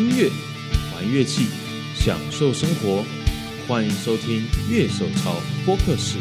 [0.00, 0.30] 音乐，
[0.94, 1.48] 玩乐器，
[1.94, 3.04] 享受生活。
[3.68, 5.34] 欢迎收听乐手潮
[5.66, 6.16] 播客室。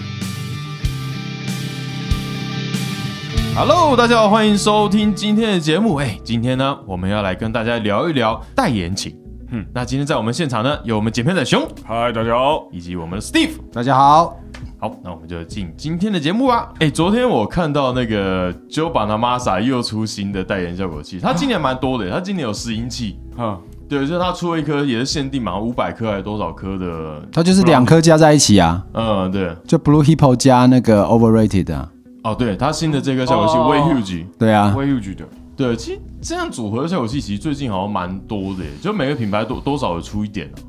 [3.55, 5.95] Hello，大家好，欢迎收听今天的节目。
[5.95, 9.18] 哎，今天呢，我们要来跟大家聊一聊代言情。
[9.52, 12.68] 嗯，那今天在我们现场呢，有我们剪片的熊，嗨，大家好。
[12.73, 13.52] 以及我们的 Steve。
[13.71, 14.38] 大家好，
[14.77, 16.73] 好，那我们就进今天的节目吧。
[16.80, 23.17] 哎，昨天我看到那个 Joe Bonamassa 又出新的代言效果器，他今年蛮多的，他今年有拾音器。
[23.38, 23.58] 哼，
[23.89, 27.21] 对，就是他出了一颗，也是限定嘛，五百颗还是多少颗的？
[27.31, 31.91] 它就是两颗加在一起啊，嗯，对，就 Blue Hippo 加那个 Overrated 啊，
[32.23, 33.67] 哦，对，他新的这颗效果器哦。
[33.67, 35.25] Way Huge，对啊，w a huge 的，
[35.57, 40.61] 对，其实这样组合的效果器其实最近好像蛮多的耶，就每个品牌多多少有出一点啊。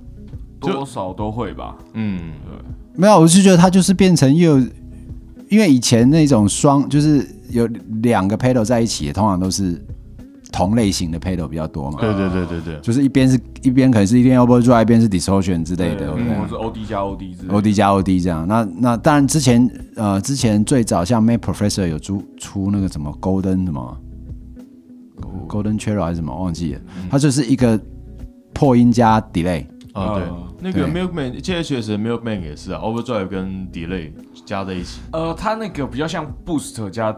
[0.63, 1.75] 就多少都会吧。
[1.95, 2.35] 嗯，
[2.95, 4.59] 没有，我是觉得它就是变成又，
[5.49, 7.67] 因为以前那种双就是有
[8.03, 9.83] 两个 pedal 在一起的，通常都是
[10.53, 21.87] 同类型的 pedal 比较多嘛，对对对对对，就是一边是一边可能是一边 overdrive，一边是 distortion 之类的，对不对嗯，是 OD 加 OD 之 OD 加 OD 这样，那那当然之前呃之前最早像 Mac Professor
[21.87, 23.97] 有出出那个什么 Golden 什么
[25.49, 27.79] Golden Cherry 还是什么忘记了，它就是一个
[28.53, 34.13] 破音加 delay，啊对嗯，那个 Milkman THS 的 Milkman 也是啊，Overdrive 跟 Delay
[34.45, 37.15] 加在一起呃，它那个比较像 boost 加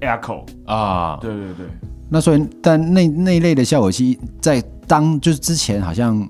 [0.00, 0.44] echo。
[0.66, 1.66] 啊，对对对，
[2.08, 6.28] 那所以但那那一类的效果器在当就是之前好像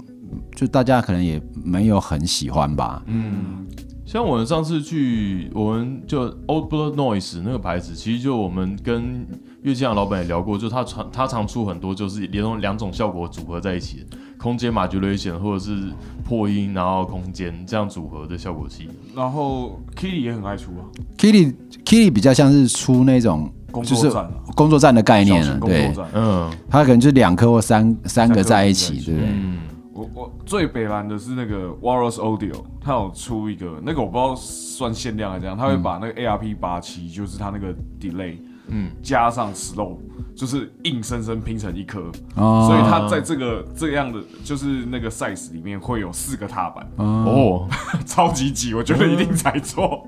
[0.55, 3.67] 就大家可能也没有很喜欢吧，嗯，
[4.07, 9.27] 像我们上次去，我们就 Old Blood Noise 那个牌子，其实就我们跟
[9.63, 14.07] 乐器行老板也聊过，就他常他常出很多就是连同两种效果组合在一起，
[14.39, 15.89] 空间 modulation 或者是
[16.25, 18.89] 破音，然后空间这样组合的效果器。
[19.15, 20.87] 然后 Kitty 也很爱出啊
[21.19, 21.53] ，Kitty
[21.85, 26.07] Kitty 比较像是出那种工就是作站啊，工作站的概念工作对，站。
[26.15, 26.51] 嗯。
[26.71, 29.29] 它可能就两颗或三三个在一起，对不对？
[29.31, 29.59] 嗯，
[29.93, 38.37] 我我最北蓝的是那个 WARRUS Audio，它有出一个那个我不知道算限量还是怎样，它会把那个 ARP 八七，就是它那个 delay，
[38.69, 38.91] 嗯。
[39.03, 39.97] 加上 slow，
[40.37, 42.01] 就是硬生生拼成一颗，
[42.37, 42.67] 哦。
[42.69, 47.69] 所以它在这个这样的就是那个 size 里面会有四个踏板，哦，
[48.07, 50.07] 超级挤，我觉得一定才做。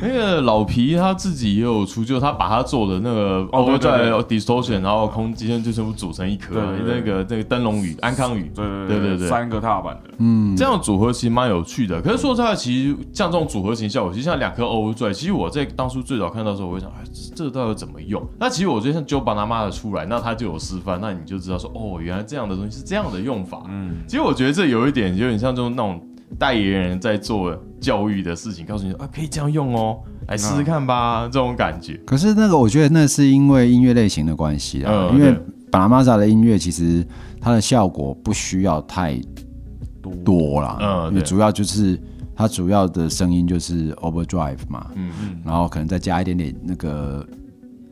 [0.00, 6.54] 那个老皮他自己也有出，就他把他做的那个哦对对 Overdrive distortion，然后空间就全部组成一颗，
[6.86, 12.00] 那个那个灯笼雨、安康雨，对对对对对三个踏板的，嗯，这样组合其实蛮有趣的。
[12.00, 18.24] 可是说实话，其实像这种组合型效果，其实像两颗 Overdrive，其实我在当初最早看到的时候，我会想，哎，这这个到底怎么用？
[18.38, 23.62] 那其实我觉得像 Joe 把他妈的出来，那他就有示范，那你就知道说，哦，原来这样的东西是这样的用法。
[23.68, 26.00] 嗯，其实我觉得这有一点有点像这种那种
[26.36, 31.98] 代言人在做教育的事情，告诉你啊，可以这样用哦，来试试看吧，这种感觉。
[32.04, 35.40] 可是那个，我觉得那是因为音乐类型的关系啊，嗯因为对。
[35.70, 37.06] 巴拉玛萨的音乐其实
[37.38, 39.20] 它的效果不需要太
[40.24, 42.00] 多啦，嗯因为主要就是
[42.34, 45.38] 它主要的声音就是 overdrive 嘛，嗯嗯。
[45.44, 47.22] 然后可能再加一点点那个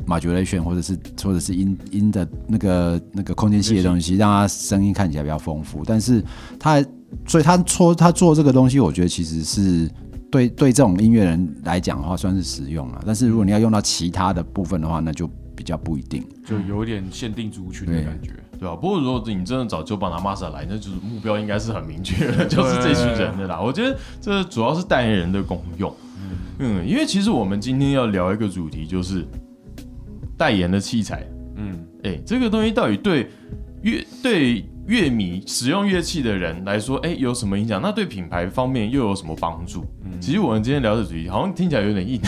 [0.07, 5.83] modulation 或者是或者是音音的那个那个空间系的东西，让它声音看起来比较丰富。
[5.85, 6.25] 但是
[6.59, 6.83] 它
[7.27, 9.91] 所以他说他做这个东西，我觉得其实是
[10.31, 13.03] 对对这种音乐人来讲的话算是实用了。
[13.06, 16.25] 但是如果你要用到其他的部分的话，那就比较不一定。
[16.44, 18.32] 就有点限定族群的感觉。
[18.59, 23.60] 对吧、不过如果你真的找 Joe 把他 Masa 来，那就是目标应该是很明确的， 就是这群人的啦。
[23.60, 25.94] 我觉得这主要是代言人的功用。
[26.59, 29.26] 嗯，因为其实我们今天要聊一个主题，就是
[30.38, 31.26] 代言的器材。
[31.56, 33.28] 嗯，哎、这个东西到底对
[33.82, 37.81] 乐对乐迷使用乐器的人来说，哎、有什么影响？
[37.83, 39.85] 那对品牌方面又有什么帮助？
[40.05, 42.21] 嗯其实我们今天聊的主题好像听起来有点硬。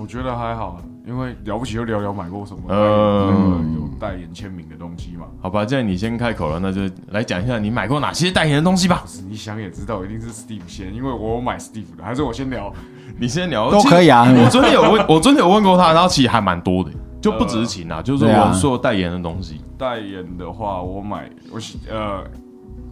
[0.00, 5.26] 我觉得还好啊，因为了不起就聊聊买过什么，嗯有代言签名的东西嘛。
[5.40, 6.80] 好吧，既然你先开口了，那就
[7.10, 12.72] 来讲一下你买过哪些代言的东西吧你想也知道，一定是 Steve 先，因为我有买 Steve 的，还是我先聊？
[13.18, 16.90] 你先聊都可以啊我昨天有问，我昨天有问过他，然后其实还蛮多的，
[17.22, 19.60] 就不只是琴啊，就是我所有代言的东西。
[19.78, 22.22] 代言的话，我买我喜呃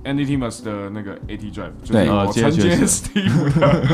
[0.04, 3.84] Andy Timus 的那个 AT Drive，就是我呃承接接 Steve 的。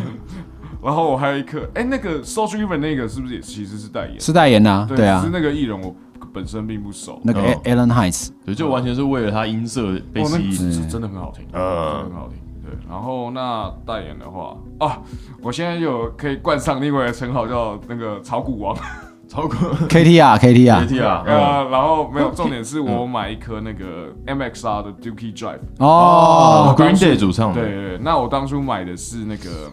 [0.82, 4.18] 然后我还有一颗，哎，那个 Social Even 那个是不是也其实是代言？
[4.18, 5.94] 是代言啊，对啊只是，那个艺人我
[6.32, 7.20] 本身并不熟。
[7.22, 10.52] 那个嗯 Alan Heights，对，就完全是为了他音色被吸引。
[10.72, 12.38] 是真的很好听，呃真的很好听。
[12.64, 15.02] 对，然后那代言的话啊，
[15.42, 18.74] 我现在有可以冠上另外一个称号叫那个炒股王。
[19.30, 19.56] 超过
[19.88, 21.24] KTR KTR AT 啊，
[21.70, 27.54] 然后没有，重点是我买一颗那个 MXR 的 Dookie Drive，哦，，Green Day 主唱。
[27.54, 29.70] 的，对对对，那我当初买的是那个，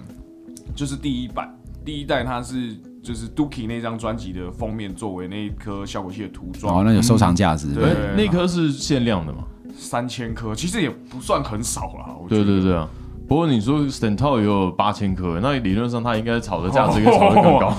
[0.76, 1.52] 就是第一版，
[1.84, 6.78] 第一代它是就是 Dookie 那张专辑的封面作为那一颗效果器的涂装。
[6.78, 9.40] 哦，那有收藏价值，对哎，那颗是限量的嘛？
[9.76, 12.16] 三千颗，其实也不算很少啦。
[12.22, 12.44] 我觉得。
[12.44, 12.88] 对对对啊。
[13.28, 17.74] 不过你说 Stental 也有八千颗，那理论上它应该炒的价值应该炒得更高。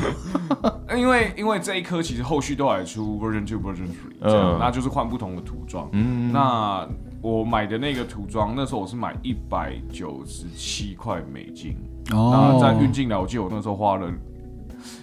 [0.96, 5.88] 因为因为这一颗其实后续都还出 Version Two、Version Three，这样，嗯那就是换不同的涂装。
[5.92, 6.86] 嗯，那
[7.22, 11.76] 我买的那个涂装，那时候我是买一百九十七块美金。
[12.10, 14.10] 那在运进来，我记得我那时候花了，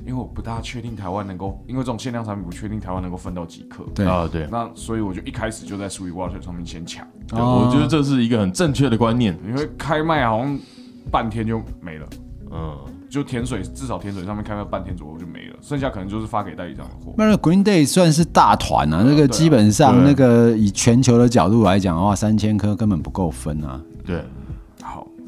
[0.06, 3.84] 因为我不大确定台湾能够，因为这种限量产品不确定台湾能够分到几颗。
[3.94, 9.38] 对啊对，那所以我就一开始就在 Sweetwater 上面先抢，对哦我觉得这是一个很正确的观念。
[9.48, 10.58] 因为开卖好像
[11.12, 12.08] 半天就没了。
[12.52, 12.78] 嗯，
[13.10, 17.14] 就甜水，至少甜水上面开卖半天左右就没了，剩下可能就是发给代理商的货。
[17.18, 23.82] 那个 Green Day 算是大团啊，那个基本上那个以全球的角度来讲的话，三千颗根本不够分啊。
[24.06, 24.24] 对。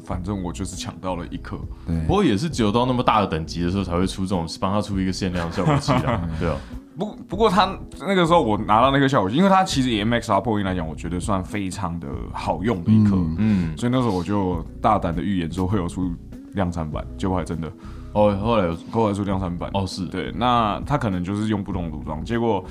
[0.08, 1.58] 好，反正我就是抢到了一颗。
[1.86, 6.28] 对不，过也是只有到那么大的等级的时候才会出这种，帮他出一个限量效果器啊。
[6.40, 6.56] 对啊，
[6.96, 16.10] 不不过他那个时候我拿到那个效果器，因为它其实以 MXR 破音来讲，我觉得算非常的好用的一颗，嗯，所以那时候我就大胆的预言说会有出
[16.54, 17.70] 量产版，结果还真的
[18.12, 19.70] 哦，后来有后来出量产版。
[19.74, 22.64] 哦是，对，那他可能就是用不同的涂装，结果。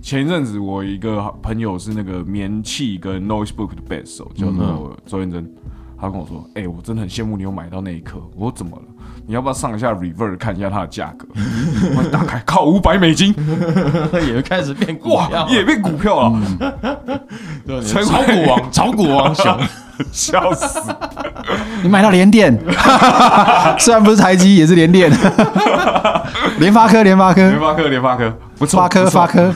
[0.00, 5.48] 前一阵子，我一个朋友是那个棉气跟 Noise Book 的 bass 手，叫做周彦真，
[6.02, 8.82] 他跟我说：“哎、我真的很羡慕你有买到那一颗。”我说：“怎么了？
[9.24, 11.28] 你要不要上一下 Reverse 看一下它的价格？”
[11.96, 13.32] 我打开，靠，五百美金，
[14.26, 16.32] 也开始变股哇票，，也变股票了，
[17.86, 19.56] 炒股王，炒股王熊，
[20.10, 20.92] 笑死！
[21.84, 22.52] 你买到联电，
[23.78, 25.08] 虽然不是台积，也是联电，
[26.58, 29.54] 联发科，联发科，联发科，联发科，不错，发科，发，科，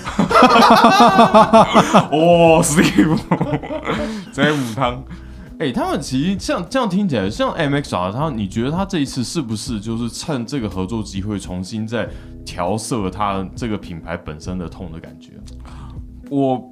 [2.13, 3.19] 哦，Steve，
[4.33, 5.03] 这母汤，
[5.59, 12.09] 哎、他们其实像这样听起来，像 MXR，他你觉得他这一次是不是就是趁这个合作机会，重新再
[12.45, 15.33] 调色他这个品牌本身的痛的感觉？
[16.31, 16.63] 我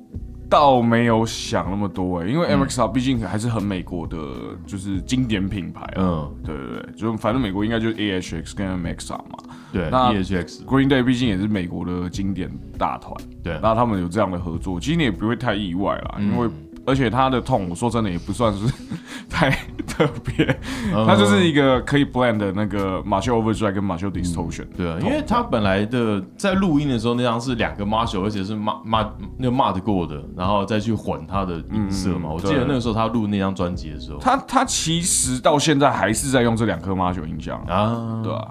[0.50, 4.18] 倒没有想那么多哎，因为 MXR 毕竟还是很美国的，
[4.66, 5.96] 就是经典品牌啊。
[5.96, 9.38] 嗯，对对对，就反正美国应该就是 AHX 跟 MXR 嘛。
[9.72, 16.48] 对那，EHX，Green Day 毕竟也是美国的经典大团，对，那他们有这样的合作，其实你也不会太意外啦，因为
[16.86, 18.66] 而且他的痛，我说真的也不算是
[19.28, 19.50] 太
[19.86, 20.44] 特别，
[20.92, 24.66] 嗯它就是一个可以 blend 的那个 Marshall Overdrive 跟 Marshall Distortion。
[24.76, 32.28] 对啊，因为他本来的在录音的时候那张是两个 Marshall，而且是 m a 那个 mod 过的，然后再去混他的音色嘛。
[32.28, 38.50] 嗯我记得对那个时候他录那张专辑的时候，他他其实到现在还是在用这两颗 Marshall 音箱啊，啊，对啊，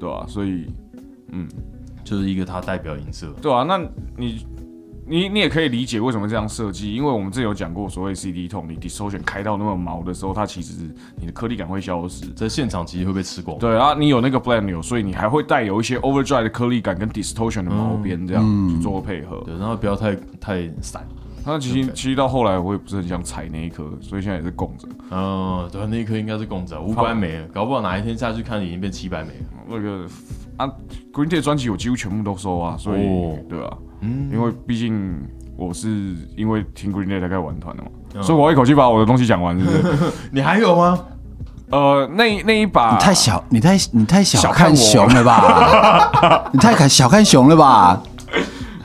[0.00, 0.66] 对啊，所以
[1.32, 1.48] 嗯
[2.04, 3.26] 就是一个他代表音色。
[3.40, 3.78] 对啊，那
[4.16, 4.44] 你
[5.08, 10.74] 你你也可以理解为什么这样设计，因为我们之前有讲过，所谓 CD 桶，你 distortion 开到那么毛的时候，它其实
[11.16, 12.26] 你的颗粒感会消失。
[12.28, 13.58] 在现场其实会被吃光。
[13.58, 19.42] 对啊，你有那个 blend 钮，所以你还会带有一些 overdrive 的颗粒感跟 distortion 的毛边，这样去做配合。
[19.46, 21.06] 对，然后不要太太散。
[21.48, 24.86] 那其实其实到后来我也不是很想踩那一颗，所以现在也是供着。
[25.10, 29.46] 嗯，对，那一颗应该是供着，五百美，搞不好哪一天下去看已经变七百美了。
[29.66, 30.06] 那个
[30.58, 30.66] 啊
[31.12, 35.20] ，Green Day 专辑我几乎全部都收啊，所以、哦对啊，嗯，因为毕竟
[35.56, 35.88] 我是
[36.36, 40.12] 因为听 Green Day 才开始玩团的嘛，嗯所以我要一口气把我的东西讲完，是不是？
[40.30, 40.98] 你还有吗？
[41.70, 46.50] 呃，那那一把你太小，你太你太小 小看熊了吧？
[46.52, 48.02] 你太看小看熊了吧？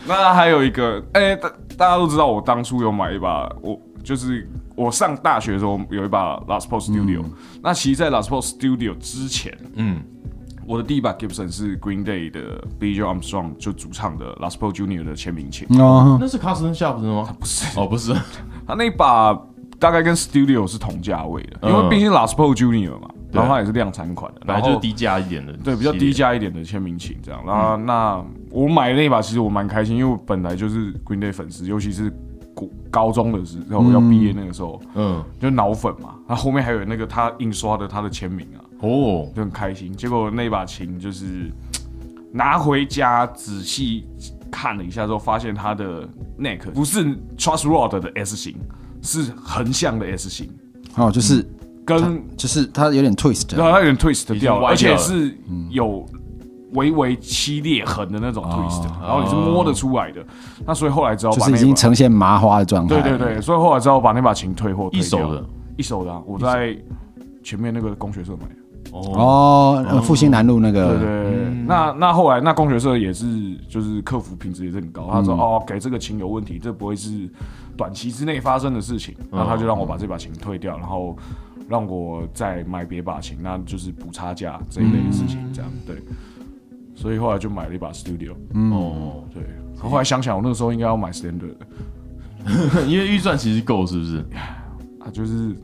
[0.06, 7.24] 那还有一个，哎、大大家都知道，我当初有买一把，我就是我上大学的时候有一把 Last Post Studio、
[7.62, 10.04] 那其实，在 Last Post Studio 之前，嗯，
[10.68, 17.02] 我的第一把 Gibson 是 Green Day 的 Billy Joe Armstrong 就主唱的 Last Post Junior 的签名琴，哦，那是 Custom Shop
[17.02, 17.36] 的吗？
[17.40, 18.14] 不是，哦，不是，
[18.68, 19.34] 他那把
[19.80, 26.14] 大概跟 Studio 是同价位的，因为嗯毕竟 Last Post Junior 嘛，对然后它也是量产款的，然后本来就是低价一点的，对，比较低。
[26.14, 27.44] 价一点的签名琴这样。
[27.46, 32.12] 然后、那我买的那一把，其实我蛮开心，因为我本来就是 Green Day 粉丝，尤其是
[32.54, 36.16] 高高中的时候要毕业那个时候，嗯，就脑粉嘛。
[36.28, 39.92] 然后后面还有那个他印刷的他的签名啊，哦，就很开心。
[39.92, 41.52] 结果那把琴就是
[42.32, 44.06] 拿回家仔细
[44.52, 46.08] 看了一下之后，发现它的
[46.40, 47.04] neck 不是
[47.38, 48.56] Trust Rod 的 S 型，
[49.02, 50.48] 是横向的 S 型，
[50.96, 51.44] 哦，就是
[51.86, 55.38] 跟就是它有点 twist，然后它有点 twist 掉了，而且是
[55.70, 56.06] 有
[56.74, 60.26] 微微漆裂痕的那种 twist，、哦然后你是摸得出来的。
[60.66, 63.02] 那所以后来只好就是已把那把经呈现麻花的状态。
[63.02, 65.46] 对对对，所以后来只好把那把琴退货，一手的，
[65.78, 66.76] 一手的啊、我在
[67.44, 68.56] 前面那个工学社买的。
[68.92, 73.26] 哦，复兴南路那对个，对对，那那后来那工学社也是，
[73.68, 75.10] 就是客服品质也是很高。
[75.12, 77.28] 他说、哦，给这个琴有问题，这不会是
[77.76, 79.16] 短期之内发生的事情。
[79.32, 81.16] 那他就让我把这把琴退掉，然后
[81.74, 85.96] 让我再买别把琴，那就是补差价这一类的事情，这样对。
[86.94, 88.34] 所以后来就买了一把 Studio。
[88.72, 89.42] 哦，对，
[89.80, 92.86] 后来想想，我那个时候应该要买 Standard 的。
[92.88, 94.18] 因为预算其实够，是不是？
[95.00, 95.56] 啊，就是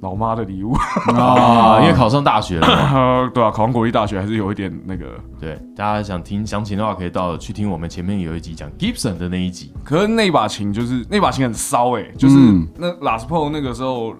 [0.00, 0.72] 老妈的礼物。
[1.14, 2.66] 啊， 因为考上大学了
[3.34, 5.20] 对啊，考上国立大学还是有一点那个。
[5.38, 9.70] 对，大家想听详情的话，可以到去听我们前面有一集讲 Gibson 的那一集。
[9.84, 14.14] 可是那把琴就是那把琴很骚哎、就是嗯那 Last Pro 那个时候，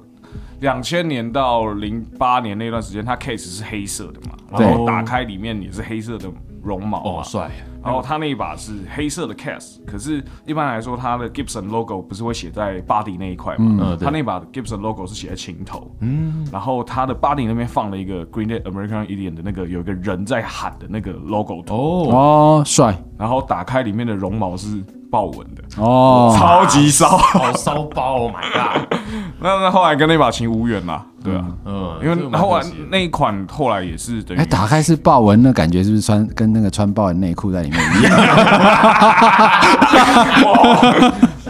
[0.61, 6.29] 两千年到零八年那段时间，它 case 是黑色的嘛，然后打开里面也是黑色的
[6.63, 7.51] 绒毛嘛哦，帅！
[7.81, 13.93] 然后它那一把是黑色的 case，可是一般来说，它的 Gibson logo 不是会写在 body 那一块嘛？
[13.93, 23.01] 嗯它那把 Gibson logo 是写在琴头，嗯，然后它的 body 那边放了一个 Green Day American Idiot 的那个有一个人在喊的那个 logo 图，哦，哦，帅。
[23.17, 27.17] 然后打开里面的绒毛是豹纹的，哦，超级骚。
[27.17, 28.83] 好骚包，Oh my god！
[29.41, 38.19] 那那后来跟那把琴无缘啦，对啊，嗯，因为后来那一款后来也是等于哎，打开是豹纹，那感觉是不是穿跟那个穿豹纹内裤在里面一样？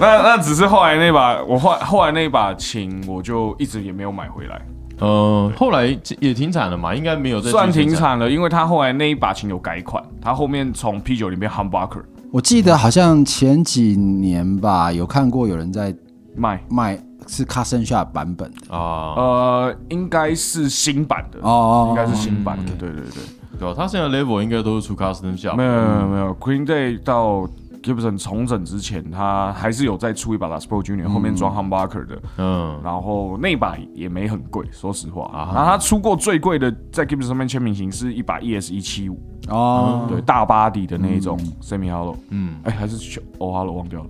[0.01, 4.61] 那那只是后来那把我后来后来那把琴我就一直也没有买回来，
[5.01, 5.87] 嗯，后来
[6.21, 7.73] 也停产了嘛，应该没有再算。
[7.73, 15.95] 停产了，因为他后来那一把琴有改款，他后面从 P 九里面 Humbucker 我记得好像前几年吧，有看过有人在
[16.37, 18.77] 卖，卖是 Custom Shop 版本的。
[18.77, 23.11] 啊，呃，应该是新版的，哦，应该是新版的，嗯对对对，
[23.59, 23.75] 对？
[23.75, 27.49] 他现在 level 应该都是出 custom shop，没有没有没有，Queen Day 到
[27.83, 32.23] Gibson 重整之前，他还是有再出一把 Les Paul Junior，后面装 Humbucker 的。
[32.37, 35.25] 嗯，然后那把也没很贵，说实话。
[35.33, 44.07] 啊然后他出过最贵的，在 Gibson 上面签名型是一把 ES 一七五，哦，对，大巴底的那一种 Semi Hollow，嗯，哎，还是 O Hollow 忘掉了。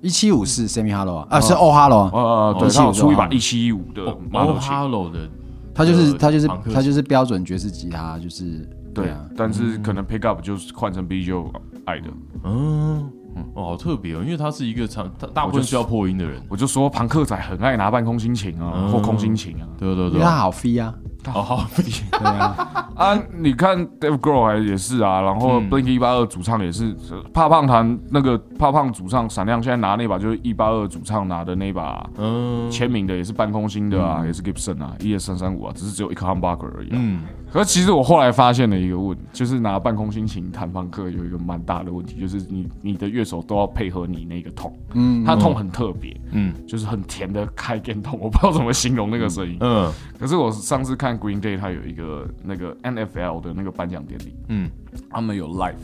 [0.00, 3.28] 一七五是 Semi Hollow 啊，啊是 O Hollow 啊，呃，对，175他有出一把哦。
[3.30, 5.28] 一七五的哦 model 琴，Hello 的，
[5.74, 11.52] 他就是呃他就是他就是标准爵士吉他，就是对啊，，但是可能 Pick Up 就是换成 B 就
[11.84, 12.06] 爱的。
[12.44, 13.10] 嗯，
[13.54, 18.88] 哦，好特别哦，因为他是一个常大大部分需要破音的人，我就说朋克仔很爱拿半空心琴啊，嗯。
[18.88, 19.68] 或空心琴啊。
[19.78, 20.94] 对对对，因为他好飞啊，
[21.26, 25.70] 好好，对啊，啊，你看 Dave Grohl 还也是啊，然后嗯。
[25.70, 26.96] Blink 一八二主唱也是，
[27.32, 32.70] 怕胖团那个怕胖主唱闪亮现在拿那把就是一八二主唱拿的那把嗯。
[32.70, 36.92] 签名的也是半空心的啊，也是 Gibson 啊一二三三五啊，只是只有一颗 humbucker 而已、啊。
[36.92, 37.20] 嗯，
[37.52, 49.56] 可是其实我后来发现了一个问，就是拿半空心琴弹方克有一个蛮大的问题，就是你你的乐手都要配合你那个痛，嗯，它痛很特别，嗯就是很甜的开电痛， 我不知道怎么形容那个声音。
[49.60, 54.70] 嗯可是我上次看 Green Day，他有一个那个 NFL 的那个颁奖典礼，嗯
[55.10, 55.74] 他们有 live，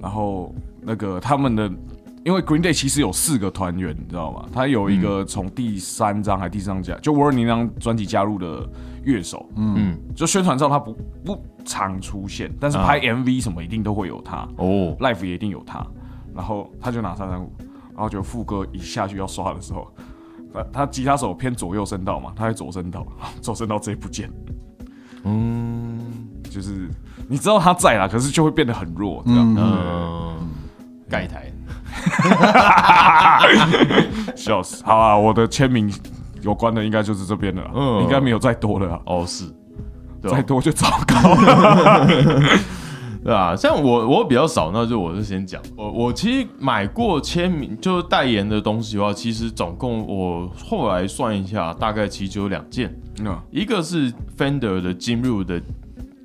[0.00, 1.70] 然后那个他们的，
[2.24, 4.44] 因为 Green Day 其实有四个团员，你知道吗？
[4.52, 8.68] 他有一个从第三张还第四张加，就 Warren 那张专辑加入的
[9.04, 10.92] 乐手，嗯，就宣传照他不
[11.24, 12.86] 不常出现，但是啊。
[12.86, 15.84] 拍 MV 什么一定都会有他、哦，l i f e 也一定有他，
[16.34, 17.50] 然后他就拿三三五，
[17.94, 19.88] 然后就副歌一下去要刷的时候。
[20.52, 23.06] 他他吉他手偏左右声道嘛，他在左声道，
[23.40, 24.30] 左声道直接不见，
[25.24, 25.98] 嗯。
[26.50, 26.86] 就是
[27.30, 29.56] 你知道他在啦，可是就会变得很弱，这样。
[29.58, 30.36] 嗯，
[31.08, 31.50] 盖台，
[34.36, 34.84] 笑死！
[34.84, 35.90] 好啊，我的签名
[36.42, 38.02] 有关的应该就是这边的了，嗯。
[38.02, 39.44] 应该没有再多了啊，哦是，
[40.20, 41.34] 对吧再多就糟糕。
[41.34, 42.06] 了。
[43.24, 45.62] 对啊，像我我比较少，那就我就先讲。
[45.76, 53.38] 我我其实买过签名，就是代言的东西的话，其实总共我后来算一下，大概其实就有两件，嗯。
[53.52, 55.62] 一个是 Fender 的 Jim Rue 的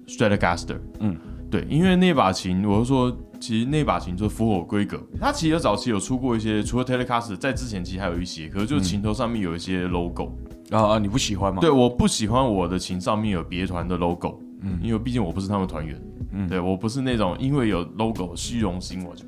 [0.07, 1.15] Stratocaster，嗯，
[1.51, 5.01] 对，因为那把琴，我是说，其实那把琴就符合我规格。
[5.19, 10.31] 它其实早期有出过一些，除了 Telecaster，在之前其实还有一些，可是就琴头上面有一些 logo，、
[10.71, 11.61] 啊啊，你不喜欢吗？
[11.61, 15.99] 对，我不喜欢我的琴上面有别团的 logo，嗯，因为毕竟我不是他们团员，
[16.31, 19.23] 嗯，对我不是那种因为有 logo 虚荣心我就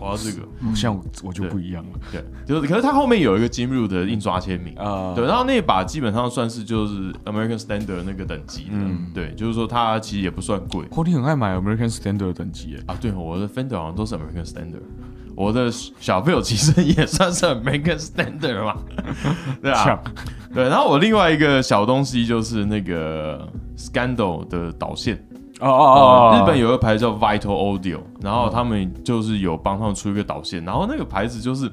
[0.00, 1.98] 我要这个，像我我就不一样了。
[2.10, 4.74] 对，就是可是它后面有一个 Jim Rue 的印刷签名。
[4.76, 9.10] 啊，对，然后那把基本上算是就是 American Standard 那个等级的，嗯。
[9.14, 10.86] 对，就是说它其实也不算贵。
[10.90, 12.82] 哦，你很爱买 American Standard 的等级耶。
[12.86, 12.96] 啊。
[13.00, 14.82] 对，我的 Fender 好像都是 American Standard，
[15.34, 18.76] 我的小朋友其实也算是 American Standard 嘛，
[19.62, 19.98] 对啊，
[20.54, 20.68] 对。
[20.68, 25.16] 然后我另外一个小东西就是那个 Scandal 的导线，
[25.60, 31.70] 哦哦哦日本有个牌子叫 Vital Audio，然后他们就是有帮他们出一个导线，然后那个牌子就是。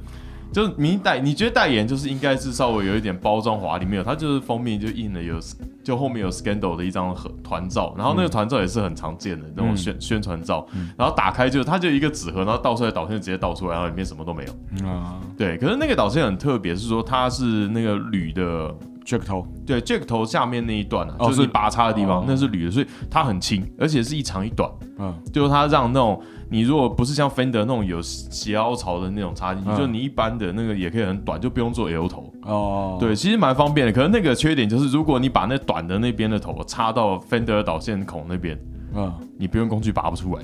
[0.51, 5.39] 就是你代，你觉得代言就是应该是稍微有一点包装华丽，没有，它就是封面就印了有，
[5.83, 10.65] 就后面有 Scandal 的一张合团照，然后那个团照也是很常见的那种宣、宣传照，
[10.97, 14.87] 然后打开就它就一个纸盒，然后倒出来导线直接倒出来，然后里面什么都没有。
[14.87, 15.19] 啊。
[15.37, 18.73] 对，可是那个导线很特别，是说它是那个铝的
[19.05, 19.45] ，Jack 头。
[19.65, 22.25] 对，jack 头下面那一段啊，哦就是拔插的地方，哦。
[22.27, 24.69] 那是铝的，所以它很轻，而且是一长一短。
[24.97, 25.13] 嗯。
[25.31, 29.77] 就是它让那种你如果不是像 Fender 那种有斜凹槽的那种插进去，嗯。
[29.77, 32.33] 就你一般的那个也可以很短，就不用做 L 头。
[32.43, 33.93] 哦，对，其实蛮方便的。
[33.93, 38.59] 可是那个缺点就是，如果你把那短的那边的头插到 Fender 导线孔那边，
[38.95, 40.43] 嗯，你不用工具拔不出来，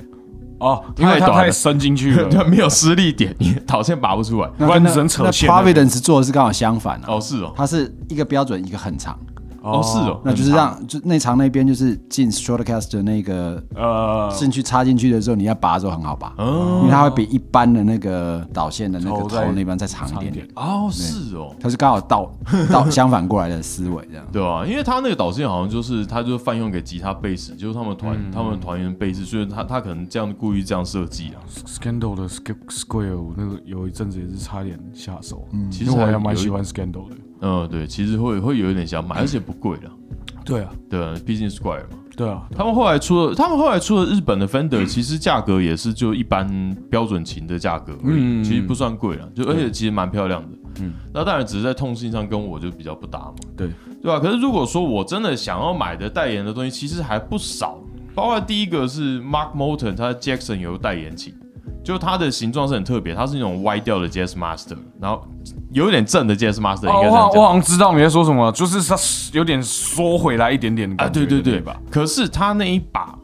[0.60, 4.48] 哦，因为它太短了太伸进去了， 就没有施力点，你 导线拔不出来。
[4.50, 5.48] 不然只能扯那 线。
[5.48, 9.18] 那个 Providence 做的是刚好相反啊，哦，是哦，它是一个标准一个很长，
[9.72, 16.80] 哦是哦那就是让就内长那边就是进 Shortcast 的那个呃，进去插进去的时候，你要拔的时候很好拔，哦。
[16.82, 22.32] 因为它会比一般的那个导线的那个头那边再长一点点，哦是哦，它是刚好倒
[22.70, 24.26] 倒相反过来的思维这样。
[24.32, 31.42] 对啊，因为它那个导线好像就是它就泛用给吉他贝斯，就是他们团、他们团员贝斯，所以他他可能这样故意这样设计啊。
[31.66, 37.16] Scandal 的 Skip Square 我那个有一阵子也是差点下手，嗯，其实还其实我还蛮喜欢 Scandal 的。
[37.40, 39.90] 嗯，对，其实会会有一点想买，而且不贵了。
[40.44, 41.98] 对啊，对啊，毕竟 Square 嘛。
[42.16, 50.48] 对啊，他们后来出了，他们后来出了日本的 Fender，其实价格也是就一般标准琴的价格而已，嗯其实不算贵了，就而且其实蛮漂亮的。
[50.80, 53.70] 嗯，那当然只是在痛性上跟我就比较不搭嘛，对。
[54.02, 57.76] 对吧、可是如果说我真的想要买的代言的东西，其实还不少，
[58.14, 61.34] 包括第一个是 Mark Moulton，他 Jackson 有个代言琴，
[61.82, 65.26] 就它的形状是很特别，它是那种歪掉的 Jazz Master，然后
[65.72, 67.42] 有一点正的 Jazz Master，应该这哦，我好我。
[67.42, 68.96] 好像知道你在说什么，就是它
[69.32, 71.60] 有点缩回来一点点的啊，感觉，对对对。
[71.60, 71.76] 吧？
[71.90, 73.18] 可是他那一把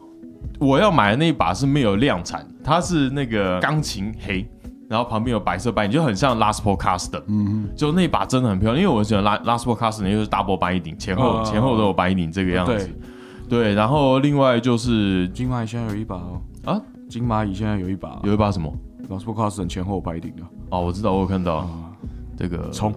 [0.59, 4.47] 我要买的那一把是没有量产，它是那个钢琴黑，
[4.87, 12.73] 然后旁边有白色白，你就很像 Last p o Custom，嗯，就那把真的很漂亮，因为我喜欢 Last Last p o Custom，就是 double 白顶，前后、嗯前后都有白顶这个样子。
[12.77, 12.93] 对。
[13.49, 18.73] 对，然后另外就是金蚂蚁现在有一把哦，啊，金蚂蚁现在有一把，有一把什么
[19.09, 20.43] ？Last Podcast 前后白顶的。
[20.69, 21.69] 哦，我知道，我有看到、啊，
[22.37, 22.93] 这个冲，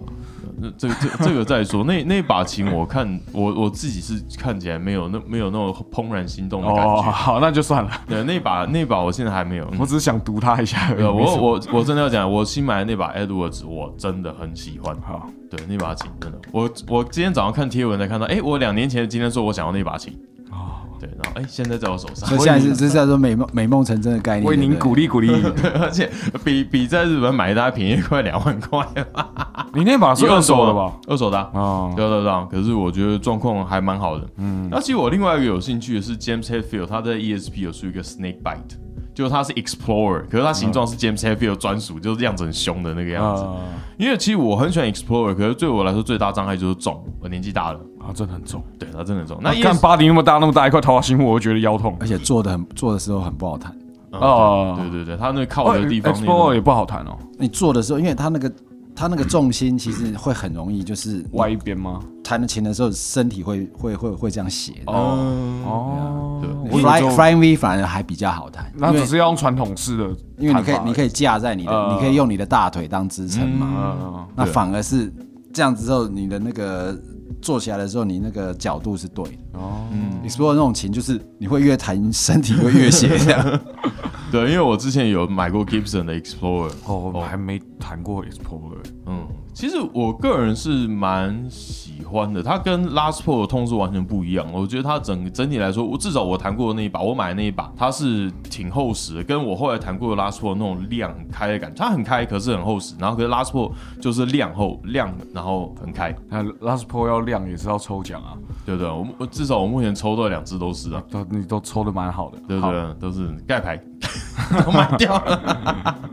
[0.59, 7.11] 那这个这这个再说，那那把琴我看我我自己是看起来没有那没有那种怦然心动的感哦，觉。
[7.11, 9.71] 好，那就算了，对，那把那把我现在还没有。
[9.79, 10.97] 我只是想读它一下而已。
[10.97, 14.95] 对，我我我真的要讲，我新买的那把 Edwards，我真的很喜欢。
[15.01, 20.17] 好，对，那把琴真的，我我今天早上看贴文才看到，哎、我两年前今天说我想要那把琴，
[20.51, 24.45] 哦，对，然后哎、现在在我手上所，以现在是这是叫做美梦美梦成真的概念。
[24.49, 25.29] 为您鼓励鼓励。
[25.79, 26.09] 而且
[26.43, 28.85] 比比在日本买大概便宜快两万块，
[29.73, 30.93] 你那把是二手的吧？？
[31.07, 34.27] 二手的啊、啊，对对对，可是我觉得状况还蛮好的。
[34.37, 38.77] 嗯，那其实我另外一个有兴趣的是 James Hetfield，他在 ESP 有出一个 Snake Bite，
[39.13, 43.43] 就是它是 Explorer，可是它形状是 James Hetfield 专属，就是样子很凶的那个样子。
[43.43, 43.55] 啊
[43.97, 48.63] 因为其实我很喜欢 Explorer，可是对我来说最大障碍就是重，我年纪大了，啊，真的很重。
[48.79, 49.37] 对它真的很重。
[49.41, 51.95] 那看巴黎那么大那么大一块桃花心木，我就觉得腰痛。
[51.99, 53.71] 而且坐的很坐的时候很不好弹。
[54.13, 58.51] 嗯哦对对对，它那个靠的地方那个 Explorer 也不好弹哦，你坐的时候，因为它那个
[58.95, 61.99] 它那个重心其实会很容易，就是歪一边吗？
[62.23, 64.71] 弹的琴的时候，身体会会会会这样斜。
[64.85, 66.41] 哦嗯哦
[66.71, 70.03] ，Fly 就 Flying V 反而还比较好弹，那只是要用传统式的，
[70.39, 73.93] 因为你可以你可以架在你的，呃你可以用你的大腿当支撑嘛。
[74.01, 75.13] 嗯，那反而是
[75.53, 76.97] 这样子之后，你的那个
[77.41, 79.59] 坐起来的时候，你那个角度是对的。
[79.59, 83.59] 哦，嗯 Explorer 那种琴就是你会越弹身体会越斜这样。
[84.31, 89.26] 对，因为我之前有买过 Gibson 的 Explorer，哦，我还没弹过 Explorer，嗯，
[89.57, 94.45] 其实我个人是蛮喜欢的，它跟 Last p o 的痛是完全不一样。
[94.53, 102.93] 我觉得它整整体来说，我至少我弹过的那一把，我买的那一把，它是挺厚实的，跟我后来弹过的 Last p o 那种亮很开的感觉，它很开，可是很厚实。
[102.99, 108.87] 然后可是 Last p o 就是亮厚亮，然后很开，那 Last Pro 要亮也是要抽奖啊，对不对？
[108.91, 112.47] 我我至少我目前抽到两只都是啊，都你都抽的蛮好的，好？
[112.47, 112.93] 对不对？
[112.99, 113.75] 都是盖牌，
[114.63, 115.95] 都卖掉了。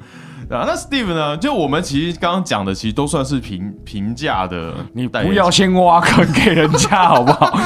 [0.48, 1.36] 对啊，那 Steve 呢？
[1.36, 7.58] 就我们其实刚刚讲的，其实都算是平平价的你不要先挖坑 给人家好不好？